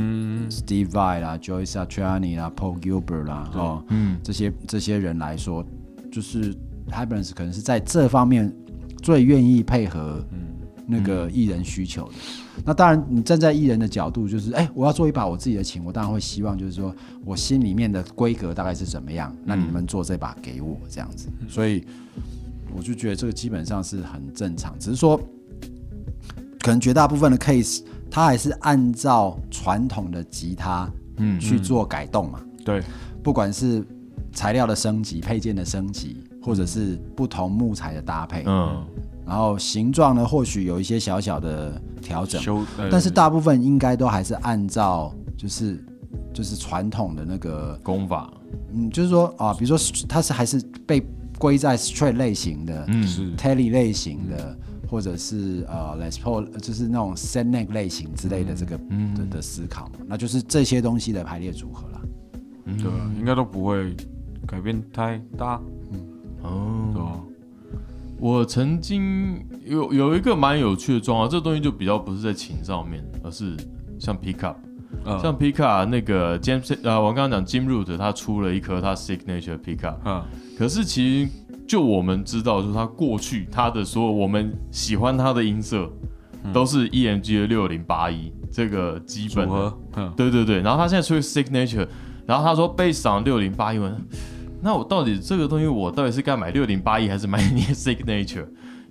[0.50, 5.64] Steve Vai 啦、Joyce Satriani 啦、Paul Gilbert 啦，哦，嗯，这些这些人来说，
[6.12, 6.54] 就是
[6.90, 8.54] Ibanez 可能是在这方面
[9.00, 10.22] 最愿意配合
[10.88, 12.14] 那个艺人需求的。
[12.64, 16.92] 那当然，你站在艺人的角度，就是哎、我要做一把我自己的琴，我当然会希望就是说
[17.24, 21.28] 我心里面的规格大概是怎么样，那你们做这把给我这样子。
[21.46, 21.84] 所以
[22.74, 25.16] 我就觉得这个基本上是很正常，只是说
[26.60, 32.40] 可能绝大部分的 case，它还是按照传统的吉他嗯去做改动嘛。
[32.64, 32.82] 对，
[33.22, 33.86] 不管是
[34.32, 38.84] 材料的升级、配件的升级，或者是不同木材的搭配，嗯，
[39.28, 45.84] 然后形状呢，或许有一些小小的调整，修，呃但是大部分应该都还是按照就是
[46.32, 48.32] 就是传统的那个，功法，
[48.72, 51.06] 嗯，就是说啊，比如说它是还是被
[51.38, 53.36] 归在 straight 类型的，嗯，是。
[53.36, 54.58] Telly 类型的，
[54.88, 58.78] 或者是呃 Les Paul，就是那种 s e n e c 类型之类的这个
[59.14, 62.00] 的的思考嘛，那就是这些东西的排列组合啦。
[62.64, 63.94] 对啊，应该都不会
[64.46, 65.60] 改变太大，
[66.42, 67.20] 哦，对吧？
[68.20, 73.56] 我曾经有有一个蛮有趣的状况，这东西就比较不是在琴上面，而是
[73.98, 74.56] 像 pickup，、
[75.04, 75.18] 嗯。
[75.20, 80.22] 像 pickup 那个 James 呃，我刚刚讲 Jim Root 他出了一颗他 signature pickup，嗯，
[80.58, 81.30] 可是其实
[81.66, 85.88] 就我们知道，就是他过去他的所有我们喜欢他的音色，
[86.52, 89.48] 都是 EMG 的六零八一这个基本
[89.96, 91.86] 嗯，对对对，然后他现在出 signature，
[92.26, 93.94] 然后他说 based on 六零八一文，
[94.60, 98.46] 那我到底这个东西我到底是该买六零八一还是买你 的 signature？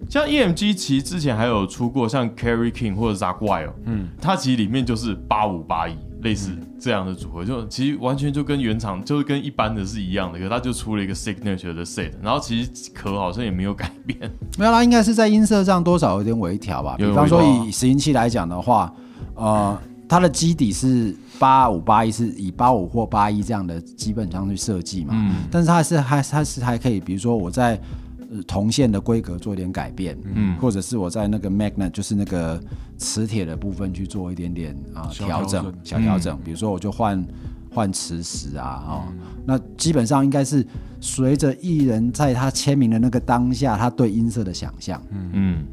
[0.07, 14.19] 像 EMG 其实之前还有出过像 Carry King 或者 Zach Wild，嗯，它其实里面就是八五八一类似这样的组合，就其实完全就跟原厂就是跟一般的是一样的，可是它就出了一个 signature 的 set，然后其实壳好像也没有改变，
[14.59, 16.93] 没有啦，应该是在音色上多少有点微调吧。
[16.95, 18.93] 比有方说以拾音器来讲的话，
[19.33, 19.75] 呃，
[20.07, 25.13] 它的基底是八五八一，是以八五或八一这样的基本上去设计嘛。
[25.15, 25.35] 嗯。
[25.51, 27.79] 但是它是还它是还可以，比如说我在、
[28.29, 30.57] 呃铜线的规格做一点改变，嗯。
[30.57, 32.61] 或者是我在那个 magnet 就是那个
[32.97, 35.73] 磁铁的部分去做一点点啊、小调整。
[35.83, 37.25] 小调整，比如说我就换
[37.73, 39.03] 换磁石啊哦，
[39.45, 40.65] 那基本上应该是
[40.99, 45.63] 随着艺人在他签名的那个当下，他对音色的想象，嗯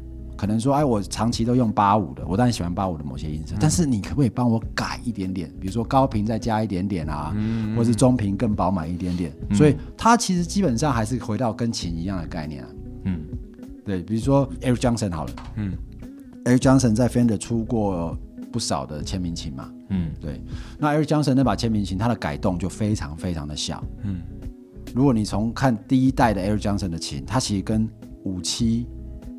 [0.45, 5.51] 可能说，哎，我长期都用八五的，我当然喜欢八五的某些音色，但是你可不可以帮我改一点点？
[5.59, 7.35] 比如说高频再加一点点啊，
[7.75, 9.33] 或是中频更饱满一点点。
[9.55, 12.69] 所以它其实基本上还是回到跟琴一样的概念啊。
[13.05, 13.21] 嗯
[13.83, 15.73] 对，比如说 Eric Johnson 好了，嗯
[16.43, 18.15] ，Eric Johnson 在 Fender 出过
[18.51, 20.39] 不少的签名琴嘛，嗯对，
[20.77, 23.83] 那 Eric Johnson 那把签名琴，它的改动就非常非常的小。
[24.03, 24.21] 嗯，
[24.93, 27.89] 如果你从看第一代的 Air Johnson 的琴，它其实跟
[28.23, 28.85] 五七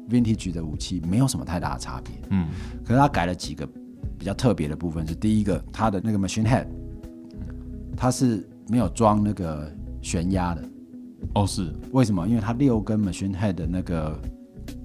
[0.09, 2.15] Vintage 的武器没有什么太大的差别。
[2.31, 2.49] 嗯
[2.85, 3.69] 可是它改了几个
[4.19, 6.67] 比较特别的部分，是第一个，它的那个 machine head，
[7.97, 10.63] 它是没有装那个悬压的。
[11.35, 12.27] 哦是为什么？
[12.27, 14.21] 因为它六根 machine head 的那个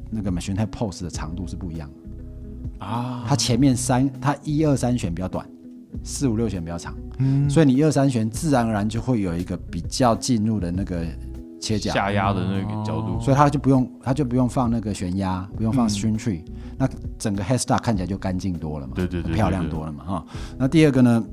[0.10, 2.86] 那个 machine head pose 的长度是不一样的。
[2.86, 5.48] 啊，它前面三，它一二三弦比较短，
[6.04, 11.06] 四五六弦比较长，嗯所以你一二三弦自然而然就会有一个比较进入的那个
[11.62, 16.42] 切角，下压的那个角度，所以它就不用，它就不用放那个悬压，不用放 string tree，、
[16.78, 20.26] 那整个 headstock 看起来就干净多了嘛，对对对对漂亮多了嘛哈。
[20.58, 21.24] 那第二个呢，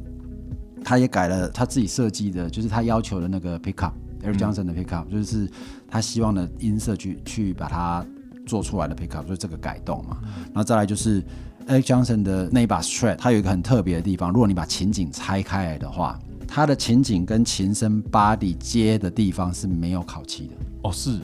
[0.84, 3.92] 他也改了他自己设计的，就是他要求的那个 pickup。
[4.20, 5.48] Eric Johnson 的 pickup、就是
[5.88, 8.04] 他希望的音色去去把它
[8.48, 10.18] 做出来的 pickup，就是这个改动嘛。
[10.46, 11.22] 然后再来就是
[11.68, 16.18] Eric Johnson 的那一把 Strat，它有一个很特别的地方，如果你把琴颈拆开来的话，
[16.48, 20.54] 它的琴颈跟琴身 body 接的地方是没有烤漆的。
[20.82, 21.20] 哦是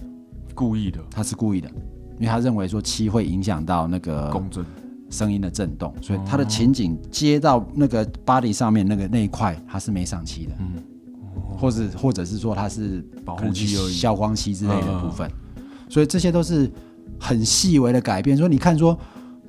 [0.55, 1.69] 故意的，他是故意的，
[2.19, 4.65] 因为他认为说漆会影响到那个共振，
[5.11, 10.75] 声音的震动，所以它的琴颈接到那个 body 上面那个那一块，它是没上漆的，嗯，
[11.57, 13.93] 或者或者是说它是保护漆而已。
[13.93, 15.29] 消光漆之类的部分，
[15.89, 16.71] 所以这些都是
[17.19, 18.37] 很细微的改变。
[18.37, 18.97] 说你看说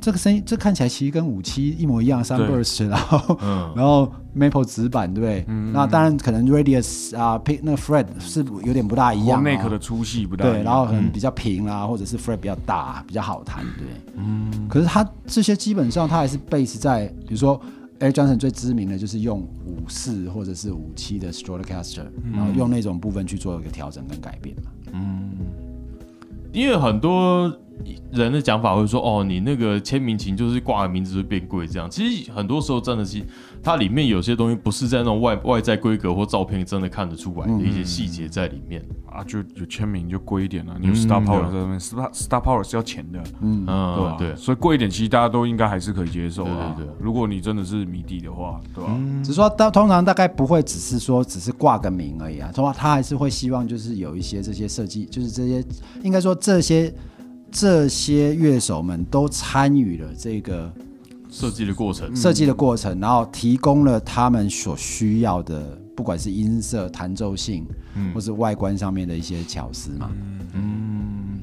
[0.01, 5.45] 这个声音，这看起来其实跟五七一模一样，Sunburst，然后嗯 然后 Maple 纸板，对不对？
[5.73, 13.87] 那当然可能 Radius 啊，Pick 那个 Fred 是有点不大一样、哦，neck 的粗细不大一对，然后可能比较平啦，或者是 fret 比较大，比较好弹，对。
[14.17, 14.67] 嗯。
[14.69, 17.59] 可是它这些基本上它还是 base 在，比如说
[17.99, 24.71] Eric Johnson 最知名的就是用五四或者是五七的 Stratocaster，、然后用那种部分去做一个调整跟改变嘛。
[26.55, 27.53] 因为很多
[28.13, 31.89] 人的讲法会说，哦，你那个签名琴就是挂个名字就变贵这样。
[31.89, 33.21] 其实很多时候真的是，
[33.65, 38.85] 它里面有些东西不是在那种外外在规格或照片真的看得出来的一些细节在里面。
[39.07, 40.75] 啊，就有签名就贵一点了。
[40.79, 44.15] 你有嗯 Star Power 在上面，Star Star Power 是要钱的，嗯，对吧？
[44.19, 46.75] 对，所以贵一点，其实大家都应该还是可以接受啊。
[46.75, 48.93] 对对对如果你真的是迷弟的话，对吧？
[49.23, 55.65] 只是说他通常大概不会只是说只是挂个名而已啊，通常他还是会希望就是有一些这些设计，就是这些
[56.03, 56.93] 应该说这些
[57.49, 60.69] 这些乐手们都参与了这个
[61.35, 67.67] 设计的过程，设计的过程，然后提供了他们所需要的，不管是音色、弹奏性，
[68.13, 70.09] 或是外观上面的一些巧思嘛。
[70.53, 71.41] 嗯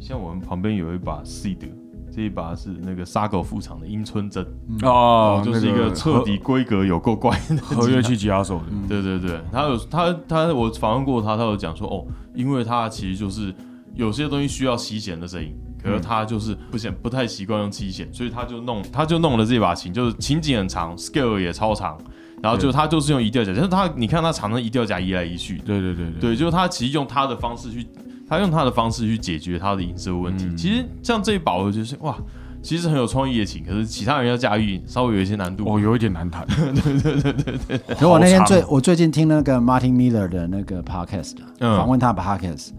[0.00, 1.68] 像我们旁边有一把 C 的，
[2.10, 4.44] 这一把是那个沙狗副厂的英村针，
[4.82, 7.56] 哦，就是一那个彻底规格有够怪的。
[7.58, 13.54] 合合乐器吉他手的， 对对对，他有他他我访问过他，他有讲说哦，因为他其实就是
[13.94, 21.96] 有些东西需要吸弦的声音，可是他就是不想不太习惯用七弦，所以他就弄他就弄了这把琴，就是琴颈很长，scale 也超长，
[22.42, 27.86] 然后就他就是用一调夹，但是他你看他常常一调夹移来移去，对对对对，对，就是他其实用他的方式去，
[28.28, 30.48] 他用他的方式去解决他的音色问题。
[30.56, 32.16] 其实像这一把，我就是哇，
[32.60, 35.64] 其实很有创意的琴，可是其他人要驾驭稍微有一些难度。
[35.64, 36.44] 哦，有一点难弹。
[37.88, 41.76] 可是我那天最我最近听那个 Martin Miller 的那个 podcast，嗯。
[41.76, 42.70] 访问他的 podcast，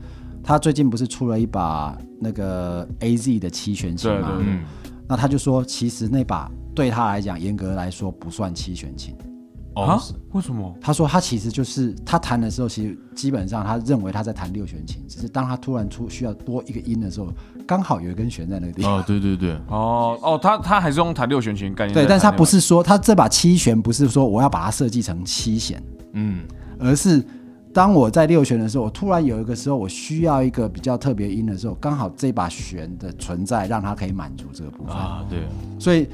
[0.50, 4.30] 他最近不是出了一把那个 AZ 的七弦琴吗？
[4.30, 4.66] 对对对嗯，
[5.08, 9.16] 那他就说，其实那把对他来讲，严格来说不算七弦琴。
[9.76, 10.02] 哦啊，？
[10.32, 10.76] 为什么？
[10.82, 17.32] 他说他其实就是他弹的时候，其实基本上他认为他在弹六弦琴，只是当他突然出需要多一个音的时候，
[17.68, 18.98] 刚好有一根弦在那个地方。
[18.98, 25.80] 哦，对对对，哦哦，他他还是用弹六弦琴概念对，但是他不是说他这把七弦不是说我要把它设计成七弦，
[26.14, 26.42] 嗯，
[26.80, 27.24] 而是
[27.80, 34.94] 当我在六弦的时候，我突然有一个时候我需要一个比较特别音的时候，刚好这把弦的存在让它可以满足这个部分。
[34.94, 35.48] 啊，对，
[35.80, 36.06] 所以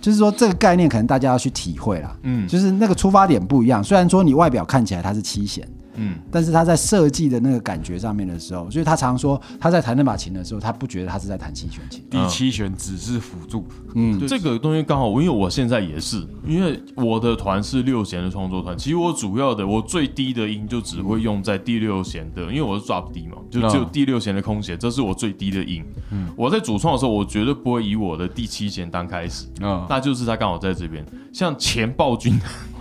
[0.00, 2.16] 就是说这个概念可能大家要去体会啦。
[2.22, 12.04] 嗯就是那个出发点不一样，虽然说你外表看起来它是七弦，嗯，但是他在设计的那个感觉上面的时候，所以他常说他在弹那把琴的时候，他不觉得他是在弹七弦琴。
[12.10, 25.84] 第七弦只是辅助，嗯，这个东西刚好，因为我现在也是，因为我的团是六弦的创作团，其实我主要的我最低的音就只会用在第六弦的，因为我是 drop D 嘛，就只有第六弦的空弦，这是我最低的音。
[26.10, 26.28] 嗯。
[26.36, 31.04] 我在主创的时候，我绝对不会以我的第七弦当开始，嗯，那就是他刚好在这边。
[31.32, 32.38] 像前暴君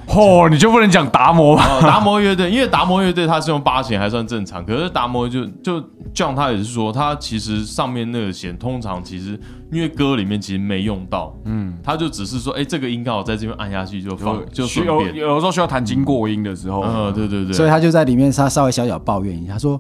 [0.08, 1.66] 嚯，你就不能讲达摩吧？
[1.66, 5.82] 哦，达摩乐队，因为达摩乐队它是用八弦还算正常，可是达摩就就
[6.14, 9.40] John 他也是说，他其实上面那个弦通常其实
[9.72, 19.80] 因为歌里面其实没用到，嗯，他就只是说，哎、这个音刚好在这边按下去就放就需有有的时候需要弹经过音的时候，嗯，对对对，所以他就在里面他稍微小小抱怨一下，他说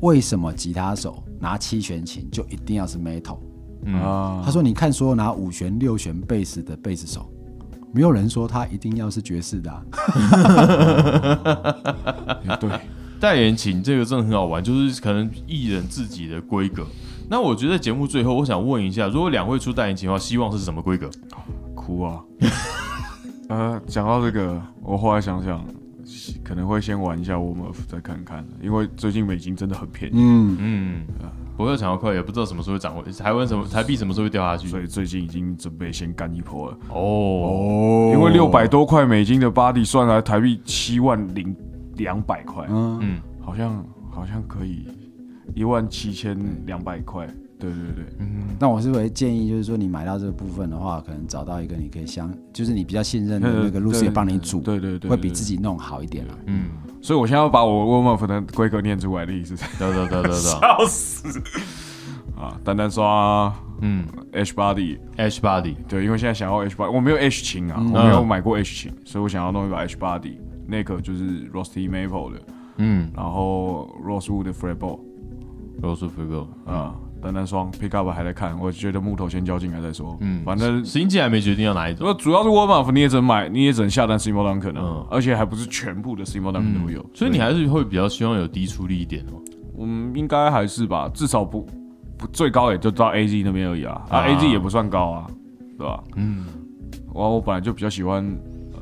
[0.00, 3.38] 为什么吉他手拿七弦琴就一定要是 metal？
[3.84, 7.30] 嗯，他说你看所有拿五弦、六弦贝斯的贝斯手，
[7.92, 9.82] 没有人说他一定要是爵士的、
[12.60, 12.70] 对，
[13.18, 16.86] 代言琴这个真的很好玩，就是可能艺人自己的规格。
[17.28, 21.10] 那我觉得节目最后，我想问一下，如果两位出代言琴的话，希望是什么规格？
[21.74, 22.20] 哭啊。
[23.48, 25.64] 呃，讲到这个，我后来想想，
[26.44, 31.06] 可能会先玩一下 warm up 再看看，因为最近美金真的很便宜，嗯，嗯，
[31.56, 34.68] 不会抢到快，也不知道什么时候会涨回，台湾什么台币什么时候会掉下去？
[34.68, 36.78] 所以最近已经准备先干一波了。
[36.90, 41.54] 哦，因为六百多块美金的 body 算来台币七万零
[41.96, 44.86] 两百块，嗯，嗯，好像好像可以
[45.54, 47.28] 一万七千两百块。
[47.60, 48.56] 对对对，嗯。
[48.58, 56.34] 那我是会建议，就是说你买到这个部分的话，可能找到一个你可以相，就是你比较信任的那个对 Lucy 帮你煮，对对对，会比自己弄好一点了。
[56.46, 56.64] 嗯，
[57.00, 59.54] 所以我现在要把我 warm up 的规格念出来的意思。
[59.78, 61.40] 对对对对对， 笑死！
[62.36, 64.04] 啊，单单刷嗯。
[64.32, 70.36] H body，，H body，对，因为现在想要 H body，我没有 H 琴啊，我没有买过 H 琴，所以我想要弄一把 H body，
[70.66, 72.40] 那个就是 Rusty Maple 的，
[72.76, 73.10] 嗯。
[73.14, 80.16] 然后 Rosewood 的 Fretboard，Rose f i g o 啊，单单双 pickup 还在看，我觉得木头先交进来再说。
[80.20, 82.00] 嗯，反正实际进还没决定要哪一种。
[82.00, 89.40] 如果主要是 Warm 你也只能买，你也只能下单 s i m o Dunk 呢，嗯而且还不是全部的 s i m o Dunk 都有，所以你还是会比较希望有低出力一点哦。
[89.78, 91.66] 嗯，应该还是吧，至少不
[92.18, 95.26] 不最高也就到 AZ 那边而已啊，啊啊 AZ 也不算高啊，
[95.78, 96.02] 对吧？
[96.16, 96.44] 嗯，
[97.12, 98.24] 我我本来就比较喜欢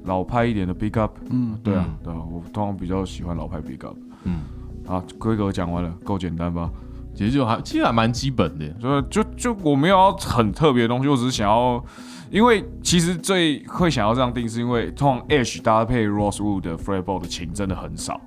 [0.05, 3.95] 老派一点的 pickup，嗯，对啊嗯，对啊，我通常比较喜欢老派 pickup。
[4.25, 4.41] 嗯，
[4.87, 6.71] 好，规格讲完了，够简单吧？
[7.19, 8.73] 其实就还其实还蛮基本的。
[8.81, 11.85] 所以就就我没有要很特别的东西，我只是想要，
[12.31, 18.21] 因为其实最会想要这样定，是因为通常 Ash 搭配 Rosewood 的 Fretboard 的琴真的很少。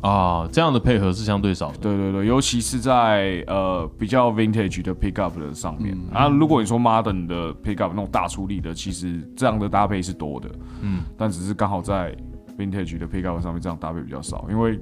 [0.00, 1.78] 啊，这样的配合是相对少的。
[1.78, 6.28] 对对对，尤其是在呃比较 vintage 的 pickup 的上面、啊。
[6.28, 10.48] 如果你说 modern 的 pickup 那种大出力的，其实这样的搭配是多的，
[10.82, 12.16] 嗯，但只是刚好在
[12.56, 14.78] vintage 的 pickup 上面这样搭配比较少，因为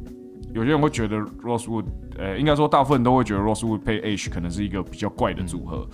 [0.57, 1.85] 有些人会觉得 Rosewood，
[2.19, 5.87] 呃，应该说大部分人都会觉得 Rosewood 配 H 可能是一个比较怪的组合。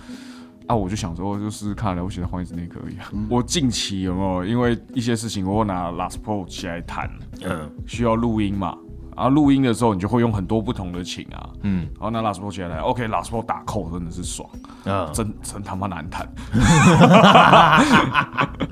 [0.67, 3.11] 啊，我就想说，就试试看了，我喜欢换一支那可以啊。
[3.29, 7.11] 我近期有没有因为一些事情，我会拿 Last Pro 起来弹，
[7.43, 7.69] 嗯。
[7.85, 8.77] 需要录音嘛？
[9.13, 11.89] 然后录音的时候，你就会用很多不同的琴啊，嗯。
[11.99, 14.49] 然后拿 Last Pro 起来弹，OK，Last Pro 打扣真的是爽，
[14.85, 15.09] 嗯。
[15.11, 16.25] 真真他妈难弹，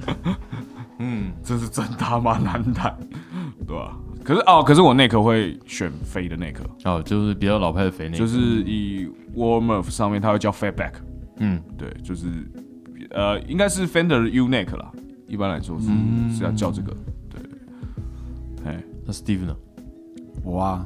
[1.00, 1.34] 嗯。
[1.44, 2.96] 这是真他妈难弹，
[3.68, 10.94] 对吧、可是哦，可是我内壳会选飞的内壳，哦，就是比较老派的肥内，就是以 Warm Earth 上面它会叫 Fatback，
[11.38, 11.62] 嗯。
[11.78, 12.28] 对，就是
[13.10, 14.92] 呃，应该是 Fender U Neck 啦，
[15.28, 15.88] 一般来说是、
[16.38, 16.96] 是要叫这个，
[17.30, 17.42] 对，
[18.66, 19.56] 哎，那 Steve 呢？
[20.44, 20.86] 我啊，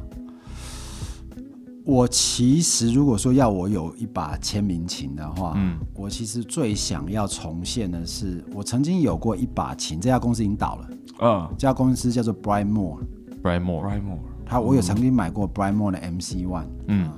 [1.86, 5.78] 我其实如果说要我有一把签名琴的话，嗯。
[5.94, 10.90] 我其实最想要重现的是，我曾经有过一把琴，这家公司已经倒了，
[11.22, 13.00] 嗯这家公司叫做 Brian Moore，
[13.46, 17.10] Brian Moore，，Brian Moore，他我有曾经买过 Brian Moore 的 MC One，嗯。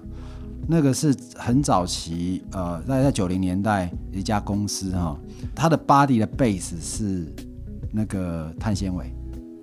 [0.69, 5.17] 那个是很早期，呃，大概在九零年代一家公司哈，
[5.55, 7.25] 它的 body 的 base 是
[7.89, 9.09] 那个碳纤维，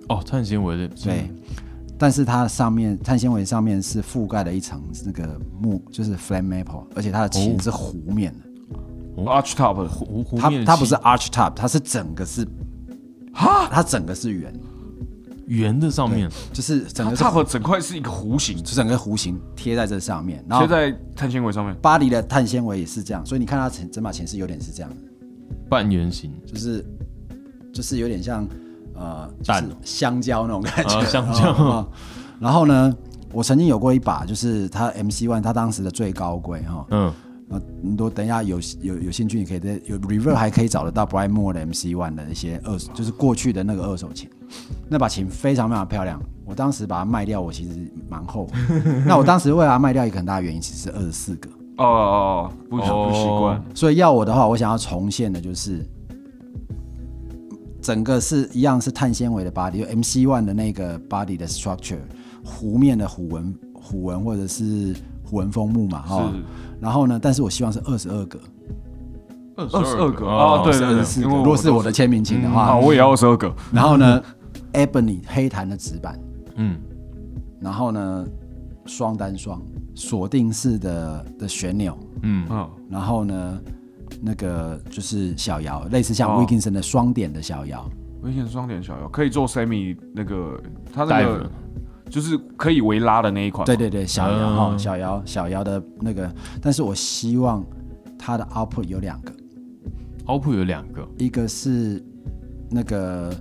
[0.09, 1.29] 哦，碳纤维的，对，
[1.95, 12.43] 但是它上面碳纤维上面是覆盖了一层那个木，就是 flame maple，而且它的琴是弧面的，Arch Top，湖湖面它它不是 arch top，它是整个是，
[13.31, 14.51] 哈，它整个是圆，
[15.47, 21.75] 圆的上面，就是整个是 Top 整块是一个弧形，就整个弧形贴在这上面，然后贴在碳纤维上面。
[21.81, 24.89] 巴黎的碳纤维也是这样，所以你看它整整把琴是有点是这样。
[24.89, 24.95] 的。
[25.69, 26.31] 半圆形。
[26.45, 26.85] 就是
[27.73, 28.47] 就是有点像
[28.95, 29.29] 呃，
[29.83, 31.51] 香蕉那种感觉，啊香蕉。
[31.51, 31.87] 啊
[32.39, 32.93] 然后呢，
[33.31, 36.85] 我曾经有过一把，就是它 MC One，它当时的最高规哈。
[36.91, 37.13] 嗯
[37.49, 44.29] 呃，你都等一下有有有兴趣，你可以在有 Reverb 还可以找得到 Brian Moore 的 MC One 的一些二手，就是过去的那个二手琴。
[44.89, 48.53] 那把琴非常非常漂亮，我当时把它卖掉，我其实蛮后悔。
[49.05, 51.49] 那我当时为了它卖掉一个很大的原因，其实是二十四个。
[51.77, 53.63] 哦哦哦，不不哦习惯。
[53.75, 55.85] 所以要我的话，我想要重现的就是
[57.81, 61.99] 整个是一样是碳纤维的 body，就 MC One 的那个 body 的 structure，
[62.43, 66.31] 弧面的虎纹虎纹或者是虎纹枫木嘛，哈。
[66.33, 66.43] 是
[66.79, 68.39] 然后呢，但是我希望是二十二个，
[69.55, 71.29] 二二十二个哦哦，对是对对，二十四个。
[71.29, 73.53] 如果是我的签名琴的话，啊，我也要二十二个。
[73.71, 74.21] 然后呢
[74.73, 76.19] ，ebony 黑檀的纸板，
[76.55, 76.77] 嗯。
[77.61, 78.25] 然后呢
[78.85, 79.61] 双单双
[79.95, 82.45] 锁定式的的旋钮，嗯。
[82.49, 83.59] 嗯，然后呢
[84.21, 87.89] 那个就是小摇，类似像哦 Wilkinson 的双点的小摇。
[88.21, 90.59] 危险双点小摇可以做 semi 那个，
[90.91, 91.49] 它那个
[92.09, 93.65] 就是可以围拉的那一款。
[93.65, 94.79] 对，对对，小摇哈、嗯。
[94.79, 97.65] 小摇小摇的那个，但是我希望
[98.17, 99.31] 它的 output 有两个
[100.25, 102.03] ，，output 有两个，一个是
[102.69, 103.33] 那个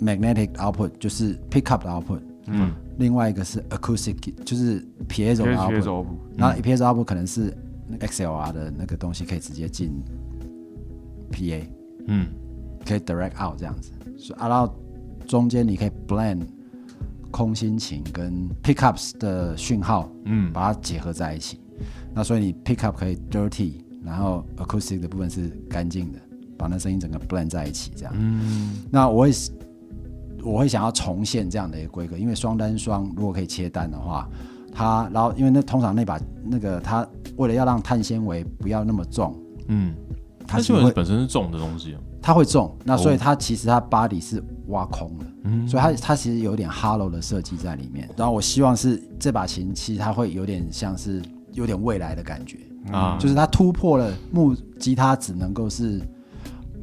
[0.00, 2.72] magnetic output，就是 pickup 的 output，嗯。
[2.98, 5.80] 另外一个是 acoustic，就是 piezo 的 output。
[5.80, 6.06] 走。
[6.36, 7.56] 然后 piezo output 可能是
[7.86, 9.92] 那 XLR 的那个东西可以直接进
[11.32, 11.62] PA，
[12.06, 12.26] 嗯。
[12.86, 14.74] 可以 direct out 这样子，所以啊，然后
[15.26, 16.40] 中间你可以 blend
[17.30, 21.60] 空心琴跟 pickups 的讯号，嗯把它结合在一起。
[22.12, 23.74] 那所以你 pickup 可以 dirty，
[24.04, 26.18] 然后 acoustic 的部分是干净的，
[26.58, 28.12] 把那声音整个 blend 在一起这样。
[28.16, 29.30] 嗯那我会
[30.42, 34.28] 我会想要重现这样的一个规格，因为双单双如果可以切单的话，
[34.72, 37.06] 它然后因为那通常那把那个它
[37.36, 39.94] 为了要让碳纤维不要那么重，嗯，
[40.46, 48.08] 它是会它基本本身是重的东西啊，它会重，那所以哦它其实它 body 是挖空了，嗯所以它它其实有点 hollow 的设计在里面。
[48.16, 52.58] 然后我希望是这把琴，其实它会有点像是有点未来的感觉，
[52.92, 56.00] 啊，就是它突破了木吉他只能够是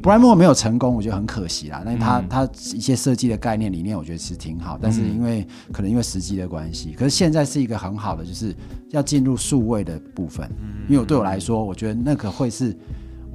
[0.01, 1.81] Brian Moore 没有成功，我觉得很可惜啦。
[1.83, 4.77] 但是嗯他、他一些设计的概念理念，我觉得其实挺好。
[4.79, 8.55] 但是因为、可能因为时机的关系，可是现在是一个很好的，就是
[8.91, 10.47] 要进入数位的部分。
[10.61, 12.77] 嗯因为我对我来说，我觉得那个会是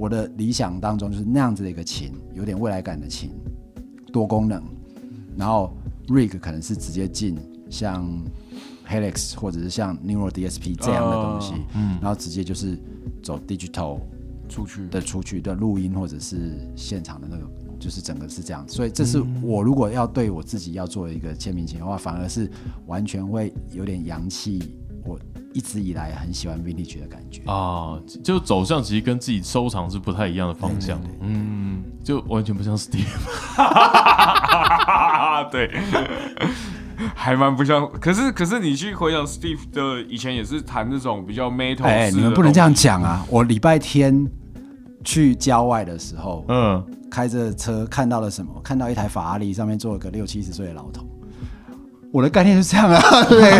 [0.03, 3.31] 我的理想当中，就是那样子的一个琴，有点未来感的琴，
[4.11, 4.61] 多功能。
[5.37, 5.73] 然后
[6.09, 7.37] Rig 可能是直接进
[7.69, 8.05] 像
[8.85, 12.77] Helix 或者是像 Neural DSP 这样的东西，嗯然后直接就是
[13.23, 14.01] 走 digital
[14.49, 17.49] 出去的出去的录音或者是现场的那个，
[17.79, 18.67] 就是整个是这样。
[18.67, 22.51] 所以这是我如果要对我自己要做一个签名琴的话，反而是
[22.87, 24.75] 完全会有点洋气。
[25.05, 25.19] 我
[25.53, 27.41] 一直以来很喜欢 vintage 的感觉。
[27.45, 33.05] 啊，就走向其实跟自己收藏是不太一样的方向，嗯，就完全不像 Steve。
[35.51, 35.69] 对，
[37.13, 37.89] 还蛮不像。
[37.99, 43.25] 可是可是你去回想 Steve 的以前也是弹那种比较 metal，哎、你们不能这样讲啊！
[43.29, 44.25] 我礼拜天
[45.03, 48.51] 去郊外的时候，嗯，开着车看到了什么？
[48.63, 51.05] 看到一台法拉利，上面坐了个六七十岁的老头。
[52.11, 53.59] 我的概念是这样啊，对，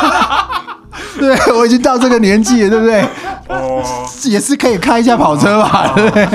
[1.18, 3.02] 对我已经到这个年纪了，对不对？
[3.48, 3.82] 哦，
[4.24, 6.26] 也是可以开一下跑车吧，对不对？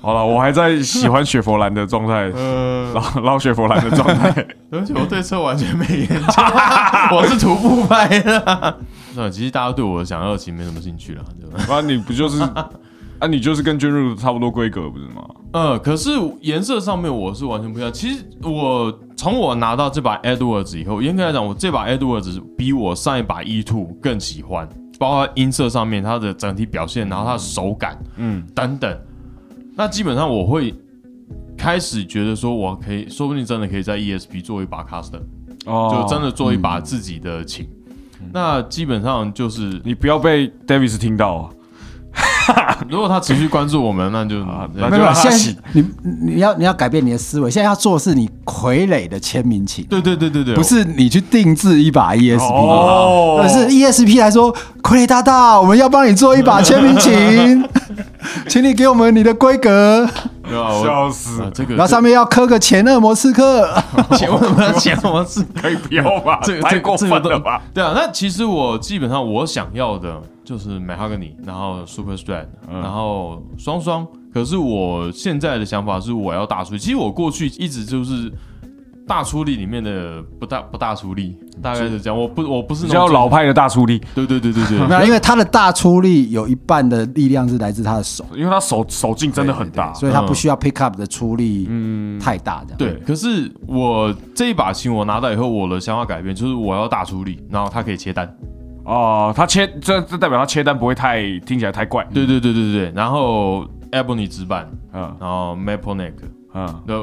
[0.00, 4.28] 好了，我还在喜欢雪佛兰的状态，呃，老老雪佛兰的状态。
[4.72, 6.42] 而且我对车完全没研究，
[7.16, 8.76] 我是徒步派的。
[9.14, 11.64] 那其实大家对我想要其实没什么兴趣了，对吧？
[11.68, 12.42] 那你不就是
[13.22, 13.26] 啊？
[13.28, 15.24] 你就是跟 u n 差不多规格不是吗？
[15.52, 16.10] 呃，可是
[16.40, 17.92] 颜色上面我是完全不一样。
[17.92, 24.68] 其实我从我拿到这把 Edwards 以后，严格来讲，我这把 Edwards 比我上一把 E Two 更喜欢，
[24.98, 28.98] 包括音色上面它的整体表现，然后它的手感嗯，等等。
[29.76, 30.74] 那基本上我会
[31.56, 35.20] 开始觉得说，我可以，说不定真的可以在 ESP 做一把 custom，、
[35.66, 37.68] 哦就真的做一把自己的琴。
[38.32, 41.50] 那基本上就是，你不要被 Davis 听到啊！
[42.88, 44.36] 如果他持续关注我们，那就
[44.74, 45.84] 那就现在洗你
[46.24, 52.42] 你要你要改变你的思维，现在要做的是你傀儡的签名琴，对对对对对，不是你去定制一把 ESP。
[52.42, 57.64] 哦而是 ESP 来说，傀儡大大，我们要帮你做一把签名琴，
[58.48, 60.06] 请你给我们你的规格，
[60.42, 60.68] 对吧？
[60.72, 63.68] 我笑死啊，这个然后上面要刻个前恶魔刺客。
[64.16, 64.98] 钱为什么要钱？
[65.02, 66.40] 我是可以不要吧？
[66.42, 67.60] 这个太过分这个了吧？
[67.72, 74.06] 对啊，那其实我基本上我想要的就是 Mahogany，然后 Super Strat，、然后双双。
[74.32, 76.78] 可是我现在的想法是我要大出力。
[76.78, 78.32] 其实我过去一直就是
[79.06, 82.18] 大出力里面的不大不大出力，大概是这样。
[82.18, 92.78] 我不我不是比那种较老派的大出力，对对对对对 没有，因为他的大出力有一半的力量是来自他的手，因为他手手劲真的很大对，所以他不需要 pick up 的出力嗯，太大，这样。
[92.78, 92.94] 对。
[93.06, 98.34] 可是我这一把琴我拿到以后，我的想法改变，就是我要大出力，然后他可以切单。
[98.84, 105.16] 哦，他切这这代表他切单不会太听起来太怪，对对对对对，然后 Ebony 直板，嗯。
[105.20, 106.14] 然后 Maple Neck。
[106.54, 106.82] 嗯。
[106.86, 106.94] 那，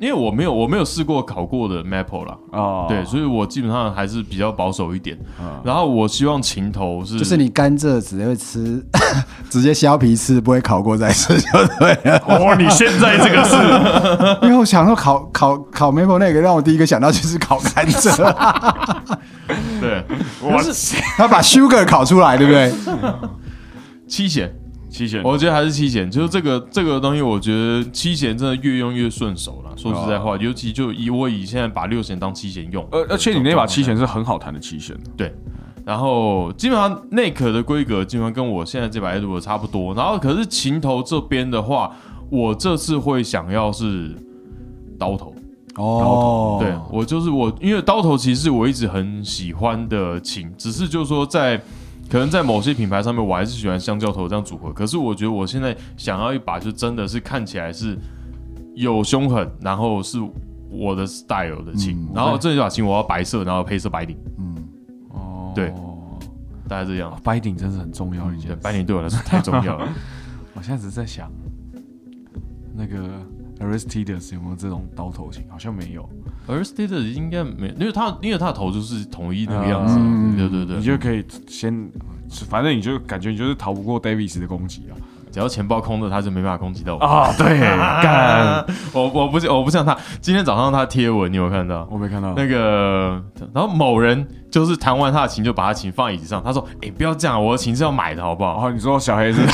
[0.00, 5.18] 因为我没有我没有试过烤过的 Maple 啦，哦，对，所以我基本上还是比较保守一点。
[5.40, 5.60] 嗯。
[5.64, 8.84] 然后我希望琴头是，就是你甘蔗只会吃，
[9.50, 12.18] 直接削皮吃，不会烤过再吃就对了。
[12.26, 13.56] 哦，你现在这个是。
[14.46, 18.16] 因为我想说烤烤烤 maple 那个，让我第一个想到就是烤甘蔗，
[19.80, 20.04] 对。
[20.42, 22.72] 我是他把 sugar 烤出来，对不对？
[24.08, 24.50] 七弦，
[24.90, 29.70] 七弦，我觉得还是七弦，就是这个这个东西，我觉得七弦真的越用越顺手了。
[29.76, 35.32] 说实在话，尤其就以我以现在把六弦当七弦用，而而且你那把七弦是很好弹的七弦，对。
[35.82, 39.94] 然后基本上内壳的规格基本上跟我现在这把 Edward 差不多。
[39.94, 41.96] 然后可是琴头这边的话，
[42.28, 44.14] 我这次会想要是
[44.98, 45.34] 刀头。
[45.76, 51.60] 哦，对我就是我，因为刀头其实是我一直很喜欢的琴，只是就是说在
[52.10, 54.72] 可能在某些品牌上面，我还是喜欢香蕉头这样组合。
[54.72, 57.96] 可是我觉得我现在想要一把，就真的是看起来是
[58.74, 60.18] 有凶狠，然后是
[60.68, 62.08] 我的 style 的琴。
[62.12, 64.16] 然后这一把琴我要白色，然后配色白顶，
[65.10, 65.72] 哦，对
[66.68, 67.16] 大概这样。
[67.22, 68.60] 白顶真是很重要的一件对，事。
[68.60, 69.88] 白顶对我来说太重要了。
[70.54, 71.30] 我现在只是在想，
[72.74, 73.08] 那个
[73.60, 75.44] Aristides 有没有这种刀头琴？
[75.48, 76.08] 好像没有，
[76.50, 79.96] 而 s t a t e 应该没，因为他因为他的头就是统一那个样子。
[79.98, 81.90] 嗯对对对，你就可以先，
[82.48, 84.94] 反正你就感觉你就是逃不过 Davis 的攻击啊。
[85.32, 87.00] 只要钱包空的，他就没办法攻击到我。
[87.00, 87.60] 啊，对，
[88.02, 91.86] 干，我我不我不像他，今天早上他贴文，你有看到？
[91.88, 92.34] 我没看到。
[92.36, 93.22] 那个，
[93.54, 96.42] 然后某人就是弹完他的琴，就把他琴放在椅子上。
[96.42, 99.40] 他说：“哎、不要这样，我的琴是要买的，好不好哦，你说小黑是？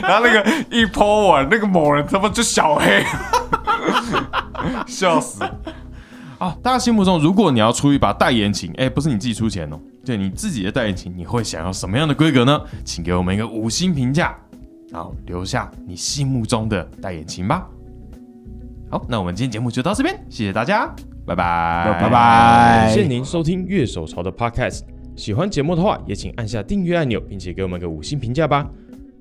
[0.00, 3.04] 然后那个一泼完，那个某人他妈就小黑，
[4.86, 5.42] 笑死！
[6.38, 12.60] 啊，大家心目中，如果你要出一把代言琴，哎，不是你自己出钱哦，对你自己的代言琴，你会想要什么样的规格呢？
[12.84, 14.36] 请给我们一个五星评价，
[14.90, 17.66] 然后留下你心目中的代言琴吧。
[18.90, 20.86] 好，那我们今天节目就到这边，谢谢大家，
[21.24, 24.82] 拜拜，拜拜感谢您收听乐手潮的 Podcast。
[25.16, 28.68] 喜欢节目的话，也请按下订阅按钮，并且给我们个五星评价吧。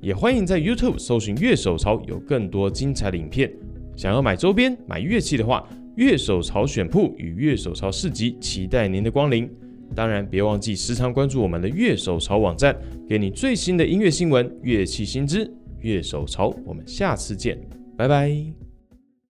[0.01, 3.49] 也欢迎在 YouTube 搜寻乐手潮，有更多精彩的影片。
[3.95, 9.49] 想要买周边、买乐器的话，乐手潮选铺与乐手潮市集期待您的光临。
[9.95, 12.75] 当然，别忘记时常关注我们的乐手潮网站，
[13.07, 15.49] 给你最新的音乐新闻、乐器新知。
[15.81, 17.59] 乐手潮，我们下次见，
[17.97, 18.62] 拜拜。